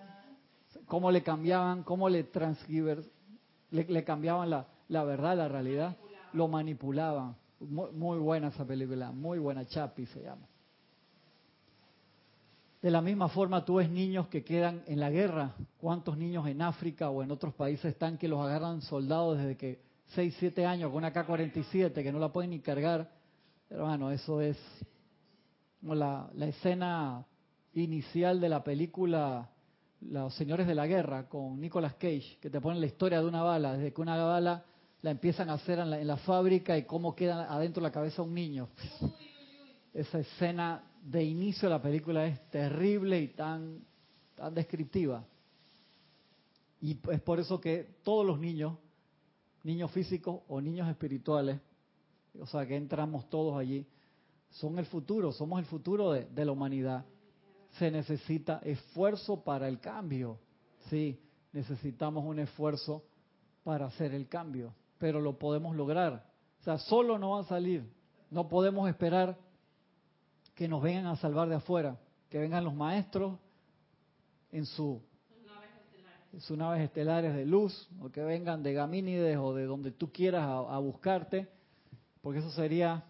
[0.91, 3.01] cómo le cambiaban, cómo le transgiver,
[3.69, 5.95] le, cambiaban la, verdad, la realidad,
[6.33, 7.37] lo manipulaban.
[7.61, 10.45] Muy, buena esa película, muy buena, Chapi se llama.
[12.81, 15.55] De la misma forma, tú ves niños que quedan en la guerra.
[15.77, 19.79] ¿Cuántos niños en África o en otros países están que los agarran soldados desde que
[20.07, 23.09] 6, 7 años con una K-47 que no la pueden ni cargar?
[23.69, 24.57] Hermano, eso es
[25.79, 27.25] como la escena
[27.75, 29.49] inicial de la película
[30.02, 33.43] los señores de la guerra con Nicolas Cage, que te ponen la historia de una
[33.43, 34.66] bala, desde que una bala
[35.02, 38.34] la empiezan a hacer en la, fábrica y cómo queda adentro de la cabeza un
[38.34, 38.70] niño.
[39.93, 43.80] Esa escena de inicio de la película es terrible y tan,
[44.36, 45.26] tan descriptiva.
[46.82, 48.78] Y es por eso que todos los niños,
[49.64, 51.60] niños físicos o niños espirituales,
[52.39, 53.86] o sea que entramos todos allí,
[54.52, 57.06] son el futuro, somos el futuro de la humanidad
[57.78, 60.39] se necesita esfuerzo para el cambio.
[60.89, 61.19] Sí,
[61.53, 63.03] necesitamos un esfuerzo
[63.63, 66.26] para hacer el cambio, pero lo podemos lograr.
[66.59, 67.84] O sea, solo no va a salir.
[68.30, 69.38] No podemos esperar
[70.55, 71.97] que nos vengan a salvar de afuera,
[72.30, 73.38] que vengan los maestros
[74.51, 75.01] en su
[76.39, 80.43] sus naves estelares de luz, o que vengan de Gamínides o de donde tú quieras
[80.43, 81.49] a, a buscarte,
[82.22, 83.03] porque eso sería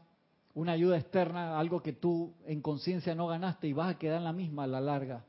[0.54, 4.26] una ayuda externa, algo que tú en conciencia no ganaste y vas a quedar en
[4.26, 5.24] la misma a la larga.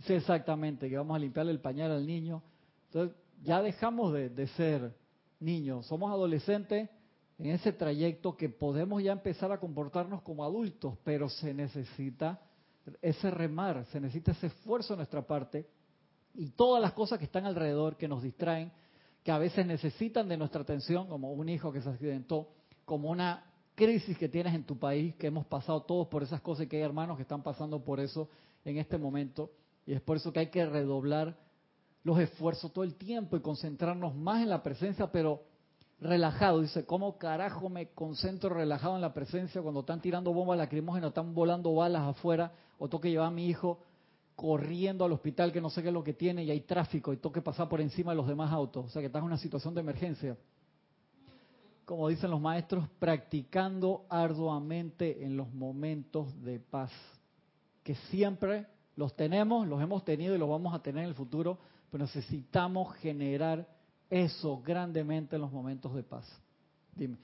[0.00, 2.42] Sí, exactamente, que vamos a limpiarle el pañal al niño.
[2.86, 4.94] Entonces, ya dejamos de, de ser
[5.38, 6.88] niños, somos adolescentes
[7.38, 12.40] en ese trayecto que podemos ya empezar a comportarnos como adultos, pero se necesita
[13.00, 15.66] ese remar, se necesita ese esfuerzo de nuestra parte
[16.34, 18.72] y todas las cosas que están alrededor, que nos distraen,
[19.22, 22.48] que a veces necesitan de nuestra atención, como un hijo que se accidentó,
[22.84, 23.44] como una
[23.84, 26.76] crisis que tienes en tu país, que hemos pasado todos por esas cosas y que
[26.76, 28.28] hay hermanos que están pasando por eso
[28.64, 29.50] en este momento.
[29.86, 31.36] Y es por eso que hay que redoblar
[32.04, 35.42] los esfuerzos todo el tiempo y concentrarnos más en la presencia, pero
[36.00, 36.60] relajado.
[36.60, 41.34] Dice, ¿cómo carajo me concentro relajado en la presencia cuando están tirando bombas lacrimógenas, están
[41.34, 43.80] volando balas afuera, o tengo que llevar a mi hijo
[44.36, 47.16] corriendo al hospital que no sé qué es lo que tiene y hay tráfico y
[47.16, 48.86] tengo que pasar por encima de los demás autos?
[48.86, 50.36] O sea, que estás en una situación de emergencia.
[51.92, 56.90] Como dicen los maestros, practicando arduamente en los momentos de paz,
[57.84, 58.66] que siempre
[58.96, 61.58] los tenemos, los hemos tenido y los vamos a tener en el futuro,
[61.90, 63.68] pero necesitamos generar
[64.08, 66.26] eso grandemente en los momentos de paz.
[66.96, 67.18] Dime.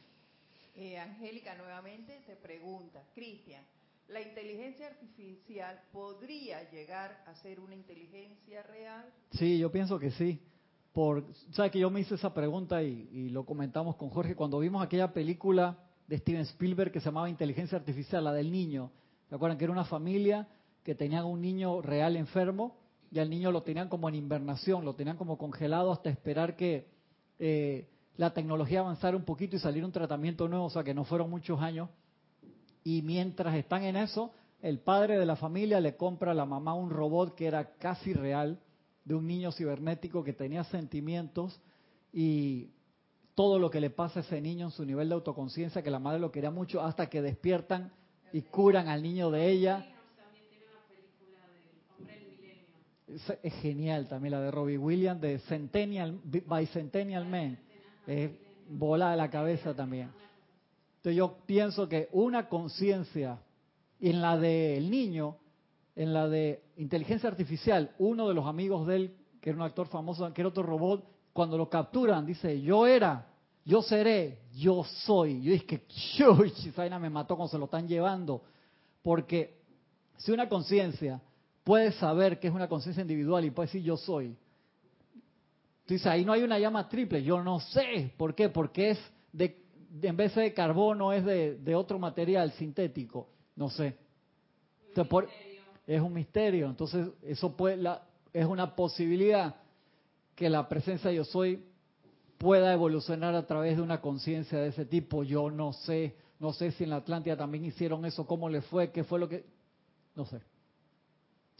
[0.74, 3.64] Eh, Angélica nuevamente te pregunta, Cristian,
[4.08, 9.06] ¿la inteligencia artificial podría llegar a ser una inteligencia real?
[9.30, 10.38] Sí, yo pienso que sí.
[10.98, 11.22] Por,
[11.52, 14.82] ¿Sabes que yo me hice esa pregunta y, y lo comentamos con Jorge cuando vimos
[14.82, 15.78] aquella película
[16.08, 18.90] de Steven Spielberg que se llamaba Inteligencia Artificial, la del niño?
[19.28, 20.48] ¿Se acuerdan que era una familia
[20.82, 22.78] que tenía un niño real enfermo
[23.12, 26.88] y al niño lo tenían como en invernación, lo tenían como congelado hasta esperar que
[27.38, 31.04] eh, la tecnología avanzara un poquito y saliera un tratamiento nuevo, o sea que no
[31.04, 31.90] fueron muchos años.
[32.82, 34.32] Y mientras están en eso,
[34.62, 38.12] el padre de la familia le compra a la mamá un robot que era casi
[38.14, 38.58] real,
[39.08, 41.58] de un niño cibernético que tenía sentimientos
[42.12, 42.68] y
[43.34, 45.98] todo lo que le pasa a ese niño en su nivel de autoconciencia, que la
[45.98, 47.90] madre lo quería mucho, hasta que despiertan
[48.34, 49.86] y curan al niño de ella.
[53.42, 57.58] Es, genial también la de Robbie Williams, de Centennial, Bicentennial Man.
[58.06, 58.30] Es
[58.68, 60.10] bola de la cabeza también.
[60.96, 63.38] Entonces yo pienso que una conciencia,
[64.00, 65.38] en la del niño,
[65.98, 69.88] en la de inteligencia artificial, uno de los amigos de él, que era un actor
[69.88, 73.26] famoso, que era otro robot, cuando lo capturan, dice, yo era,
[73.64, 75.42] yo seré, yo soy.
[75.42, 75.82] Yo dije que,
[76.84, 78.44] esa me mató cuando se lo están llevando.
[79.02, 79.58] Porque
[80.18, 81.20] si una conciencia
[81.64, 84.36] puede saber que es una conciencia individual y puede decir yo soy.
[85.80, 88.14] Entonces ahí no hay una llama triple, yo no sé.
[88.16, 88.50] ¿Por qué?
[88.50, 89.00] Porque es
[89.32, 89.64] de,
[90.00, 93.28] en vez de carbono es de, otro material sintético.
[93.56, 93.98] No sé.
[95.88, 96.68] Es un misterio.
[96.68, 99.56] Entonces eso puede, la, es una posibilidad
[100.36, 101.64] que la presencia yo soy
[102.36, 105.24] pueda evolucionar a través de una conciencia de ese tipo.
[105.24, 108.92] Yo no sé, no sé si en la Atlántida también hicieron eso, cómo le fue,
[108.92, 109.46] qué fue lo que,
[110.14, 110.40] no sé.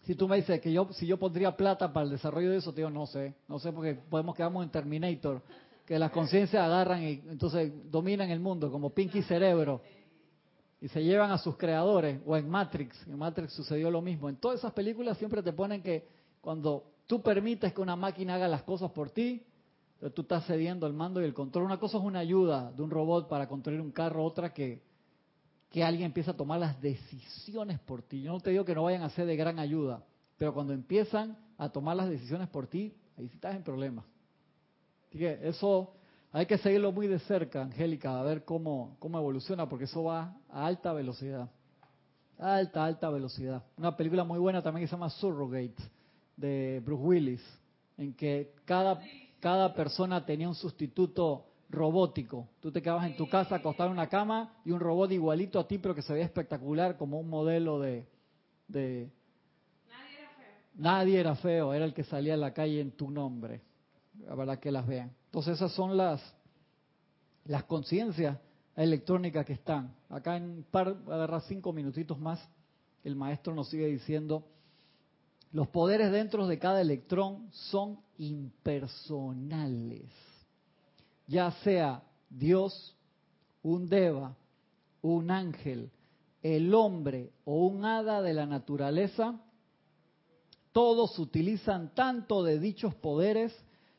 [0.05, 2.73] Si tú me dices que yo, si yo pondría plata para el desarrollo de eso,
[2.73, 5.43] te digo, no sé, no sé porque podemos quedarnos en Terminator,
[5.85, 9.81] que las conciencias agarran y entonces dominan el mundo como Pinky Cerebro
[10.81, 14.29] y se llevan a sus creadores, o en Matrix, en Matrix sucedió lo mismo.
[14.29, 16.07] En todas esas películas siempre te ponen que
[16.41, 19.45] cuando tú permites que una máquina haga las cosas por ti,
[20.15, 21.65] tú estás cediendo el mando y el control.
[21.65, 24.87] Una cosa es una ayuda de un robot para construir un carro, otra que
[25.71, 28.23] que alguien empieza a tomar las decisiones por ti.
[28.23, 30.03] Yo no te digo que no vayan a ser de gran ayuda,
[30.37, 34.05] pero cuando empiezan a tomar las decisiones por ti, ahí sí estás en problemas.
[35.09, 35.95] Así que eso
[36.33, 40.37] hay que seguirlo muy de cerca, Angélica, a ver cómo, cómo evoluciona, porque eso va
[40.51, 41.51] a alta velocidad.
[42.39, 43.65] Alta, alta velocidad.
[43.77, 45.83] Una película muy buena también que se llama Surrogate,
[46.37, 47.61] de Bruce Willis,
[47.97, 49.01] en que cada,
[49.41, 52.49] cada persona tenía un sustituto robótico.
[52.61, 55.67] Tú te quedabas en tu casa acostado en una cama y un robot igualito a
[55.67, 58.07] ti, pero que se veía espectacular como un modelo de...
[58.69, 60.73] Nadie era feo.
[60.75, 63.63] Nadie era feo, era el que salía a la calle en tu nombre.
[64.21, 65.18] La verdad que las vean.
[65.29, 66.21] Entonces esas son las,
[67.45, 68.39] las conciencias
[68.77, 69.95] electrónicas que están.
[70.09, 72.41] Acá en par, agarrar cinco minutitos más,
[73.05, 74.45] el maestro nos sigue diciendo,
[75.53, 80.11] los poderes dentro de cada electrón son impersonales
[81.29, 82.97] ya sea Dios,
[83.63, 84.35] un deva,
[85.03, 85.91] un ángel,
[86.43, 89.39] el hombre o un hada de la naturaleza,
[90.73, 93.55] todos utilizan tanto de dichos poderes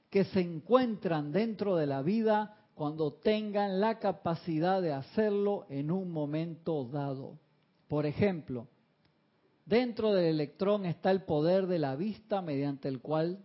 [0.10, 6.12] que se encuentran dentro de la vida cuando tengan la capacidad de hacerlo en un
[6.12, 7.38] momento dado.
[7.88, 8.68] Por ejemplo,
[9.66, 13.40] dentro del electrón está el poder de la vista mediante el cual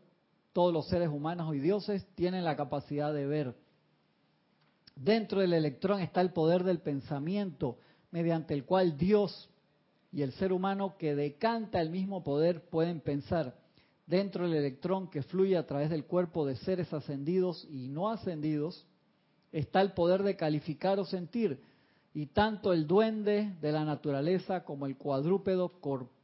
[0.52, 3.54] todos los seres humanos y dioses tienen la capacidad de ver.
[4.94, 7.78] Dentro del electrón está el poder del pensamiento,
[8.12, 9.50] mediante el cual Dios
[10.12, 13.56] y el ser humano que decanta el mismo poder pueden pensar.
[14.07, 18.86] Dentro del electrón que fluye a través del cuerpo de seres ascendidos y no ascendidos,
[19.50, 21.61] está el poder de calificar o sentir.
[22.12, 25.72] Y tanto el duende de la naturaleza como el cuadrúpedo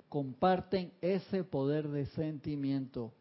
[0.08, 3.12] comparten ese poder de sentimiento.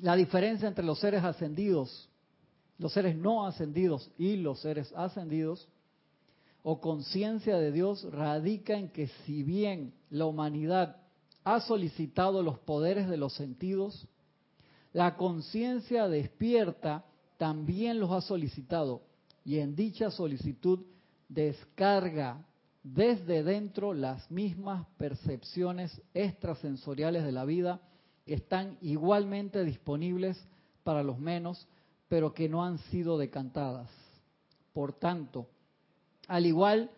[0.00, 2.10] La diferencia entre los seres ascendidos
[2.80, 5.68] los seres no ascendidos y los seres ascendidos,
[6.62, 10.96] o conciencia de Dios radica en que si bien la humanidad
[11.44, 14.08] ha solicitado los poderes de los sentidos,
[14.92, 17.04] La conciencia despierta
[17.38, 19.02] también los ha solicitado
[19.44, 20.80] y en dicha solicitud
[21.28, 22.44] descarga
[22.82, 27.80] desde dentro las mismas percepciones extrasensoriales de la vida
[28.26, 30.44] que están igualmente disponibles
[30.82, 31.68] para los menos,
[32.08, 33.88] pero que no han sido decantadas.
[34.72, 35.46] Por tanto,
[36.26, 36.90] al igual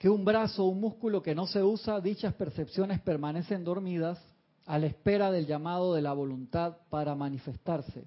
[0.00, 4.18] que un brazo o un músculo que no se usa, dichas percepciones permanecen dormidas
[4.64, 8.04] a la espera del llamado de la voluntad para manifestarse.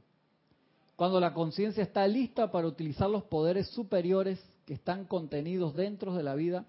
[0.96, 6.24] Cuando la conciencia está lista para utilizar los poderes superiores que están contenidos dentro de
[6.24, 6.66] la vida,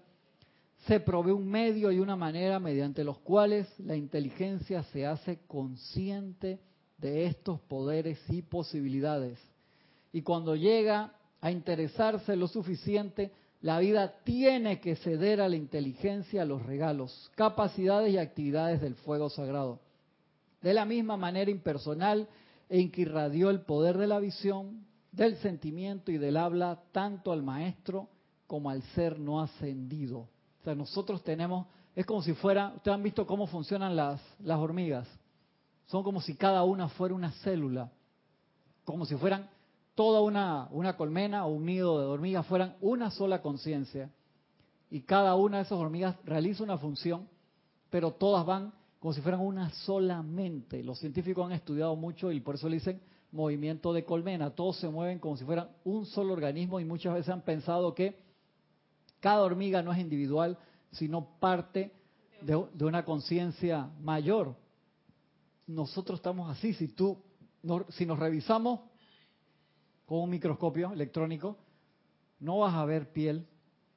[0.85, 6.59] se provee un medio y una manera mediante los cuales la inteligencia se hace consciente
[6.99, 9.39] de estos poderes y posibilidades.
[10.13, 13.31] Y cuando llega a interesarse lo suficiente,
[13.61, 19.29] la vida tiene que ceder a la inteligencia los regalos, capacidades y actividades del fuego
[19.29, 19.79] sagrado.
[20.61, 22.27] De la misma manera impersonal
[22.69, 27.41] en que irradió el poder de la visión, del sentimiento y del habla tanto al
[27.41, 28.09] maestro
[28.47, 30.19] como al ser no ascendido.
[30.19, 34.59] O sea, nosotros tenemos, es como si fuera, ustedes han visto cómo funcionan las, las
[34.59, 35.07] hormigas.
[35.87, 37.91] Son como si cada una fuera una célula,
[38.83, 39.49] como si fueran
[39.95, 44.11] toda una, una colmena o un nido de hormigas, fueran una sola conciencia.
[44.89, 47.27] Y cada una de esas hormigas realiza una función,
[47.89, 50.83] pero todas van como si fueran una sola mente.
[50.83, 54.49] Los científicos han estudiado mucho y por eso le dicen movimiento de colmena.
[54.49, 58.17] Todos se mueven como si fueran un solo organismo y muchas veces han pensado que
[59.19, 60.57] cada hormiga no es individual,
[60.91, 61.91] sino parte
[62.41, 64.55] de, una conciencia mayor
[65.67, 66.73] nosotros estamos así.
[66.73, 67.17] Si tú,
[67.89, 68.81] si nos revisamos
[70.05, 71.57] con un microscopio electrónico,
[72.39, 73.47] no vas a ver piel,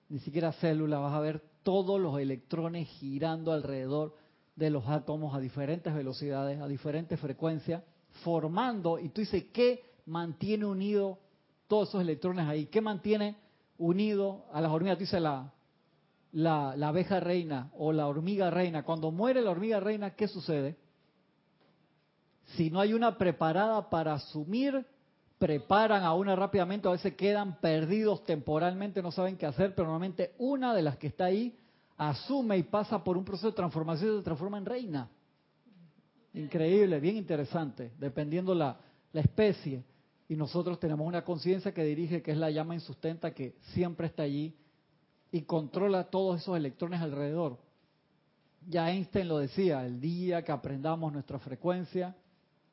[0.09, 4.15] ni siquiera célula, vas a ver todos los electrones girando alrededor
[4.57, 7.83] de los átomos a diferentes velocidades, a diferentes frecuencias,
[8.25, 11.19] formando, y tú dices, ¿qué mantiene unido
[11.67, 12.67] todos esos electrones ahí?
[12.67, 13.37] ¿Qué mantiene
[13.77, 14.97] unido a las hormigas?
[14.97, 15.53] Tú dices, la,
[16.33, 18.83] la, la abeja reina o la hormiga reina.
[18.83, 20.77] Cuando muere la hormiga reina, ¿qué sucede?
[22.57, 24.87] Si no hay una preparada para asumir,
[25.39, 30.35] preparan a una rápidamente, a veces quedan perdidos temporalmente, no saben qué hacer, pero normalmente
[30.39, 31.57] una de las que está ahí
[31.97, 35.09] asume y pasa por un proceso de transformación y se transforma en reina.
[36.35, 38.79] Increíble, bien interesante, dependiendo la,
[39.13, 39.85] la especie.
[40.29, 44.25] Y nosotros tenemos una conciencia que dirige, que es la llama insustenta, que siempre está
[44.25, 44.55] allí
[45.33, 47.59] y controla todos esos electrones alrededor.
[48.69, 52.15] Ya Einstein lo decía, el día que aprendamos nuestra frecuencia,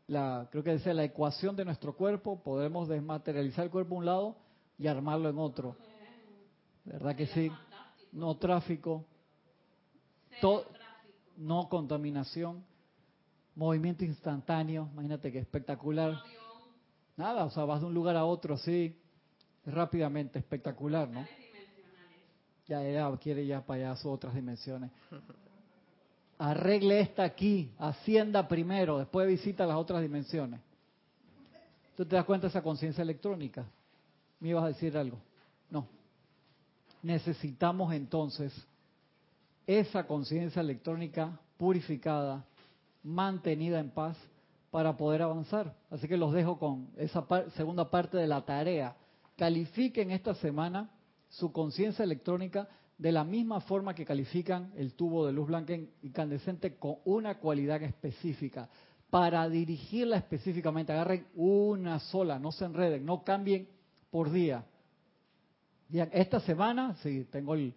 [0.07, 4.05] la, creo que decía la ecuación de nuestro cuerpo, podemos desmaterializar el cuerpo a un
[4.05, 4.35] lado
[4.77, 5.75] y armarlo en otro.
[6.83, 7.51] ¿Verdad que sí?
[8.11, 9.05] No tráfico,
[11.37, 12.63] no contaminación,
[13.55, 16.21] movimiento instantáneo, imagínate que espectacular.
[17.17, 18.99] Nada, o sea, vas de un lugar a otro así,
[19.65, 21.25] rápidamente, espectacular, ¿no?
[22.67, 24.91] Ya, ya quiere ya para allá sus otras dimensiones.
[26.37, 30.59] arregle esta aquí, ascienda primero, después visita las otras dimensiones.
[31.95, 33.65] ¿Tú te das cuenta de esa conciencia electrónica?
[34.39, 35.17] ¿Me ibas a decir algo?
[35.69, 35.87] No.
[37.01, 38.53] Necesitamos entonces
[39.65, 42.43] esa conciencia electrónica purificada,
[43.03, 44.17] mantenida en paz,
[44.75, 45.73] para poder avanzar.
[45.89, 47.25] Así que los dejo con esa
[47.55, 48.93] segunda parte de la tarea.
[49.37, 50.89] Califiquen esta semana
[51.29, 52.67] su conciencia electrónica
[52.97, 57.81] de la misma forma que califican el tubo de luz blanca incandescente con una cualidad
[57.83, 58.69] específica.
[59.09, 63.67] Para dirigirla específicamente, agarren una sola, no se enreden, no cambien
[64.09, 64.65] por día.
[66.11, 67.73] Esta semana, sí, tengo el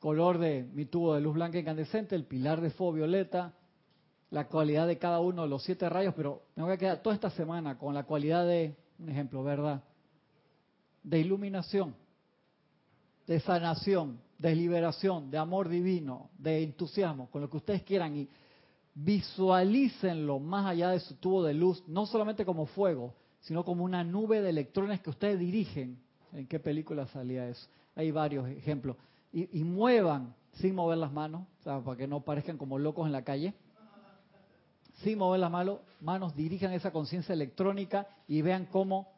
[0.00, 3.54] color de mi tubo de luz blanca incandescente, el pilar de fuego violeta,
[4.30, 7.14] la cualidad de cada uno de los siete rayos, pero me voy a quedar toda
[7.14, 9.82] esta semana con la cualidad de, un ejemplo, ¿verdad?
[11.02, 11.94] De iluminación,
[13.26, 18.28] de sanación, de liberación, de amor divino, de entusiasmo, con lo que ustedes quieran y
[18.94, 24.04] visualícenlo más allá de su tubo de luz, no solamente como fuego, sino como una
[24.04, 25.98] nube de electrones que ustedes dirigen.
[26.34, 27.66] ¿En qué película salía eso?
[27.94, 28.98] Hay varios ejemplos.
[29.32, 33.54] Y, muevan sin mover las manos, para que no parezcan como locos en la calle.
[34.96, 39.13] Sin mover las manos, manos dirijan esa conciencia electrónica y vean cómo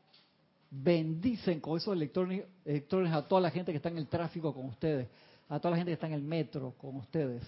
[0.71, 2.45] bendicen con esos electrones,
[3.13, 5.09] a toda la gente que está en el tráfico con ustedes,
[5.49, 7.43] a toda la gente que está en el metro con ustedes,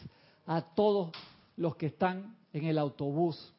[0.47, 1.13] a todos
[1.57, 3.53] los que están en el autobús,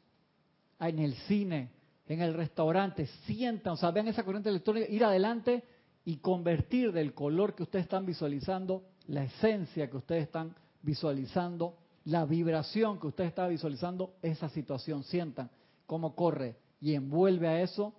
[0.80, 1.70] en el cine,
[2.08, 5.64] en el restaurante, sientan, o sea, vean esa corriente electrónica, ir adelante
[6.06, 12.26] y convertir del color que ustedes están visualizando, la esencia que ustedes están visualizando, la
[12.26, 15.52] vibración que ustedes están visualizando, esa situación, sientan
[15.86, 17.94] cómo corre y envuelve a eso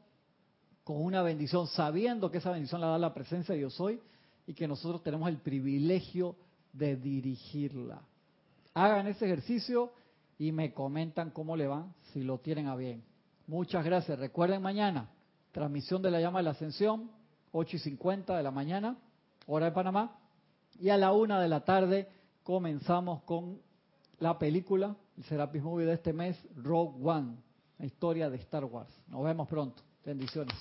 [0.84, 4.00] con una bendición, sabiendo que esa bendición la da la presencia de yo soy
[4.46, 6.36] y que nosotros tenemos el privilegio
[6.72, 8.02] de dirigirla.
[8.74, 9.92] Hagan ese ejercicio
[10.38, 13.04] y me comentan cómo le van, si lo tienen a bien.
[13.46, 14.18] Muchas gracias.
[14.18, 15.10] Recuerden mañana,
[15.52, 17.10] transmisión de la llama de la ascensión,
[17.52, 18.96] 8 y 50 de la mañana,
[19.46, 20.16] hora de Panamá.
[20.78, 22.08] Y a la una de la tarde
[22.42, 23.60] comenzamos con
[24.18, 27.36] la película, el Serapis Movie de este mes, Rogue One,
[27.78, 28.94] la historia de Star Wars.
[29.08, 29.82] Nos vemos pronto.
[30.04, 30.54] Bendiciones.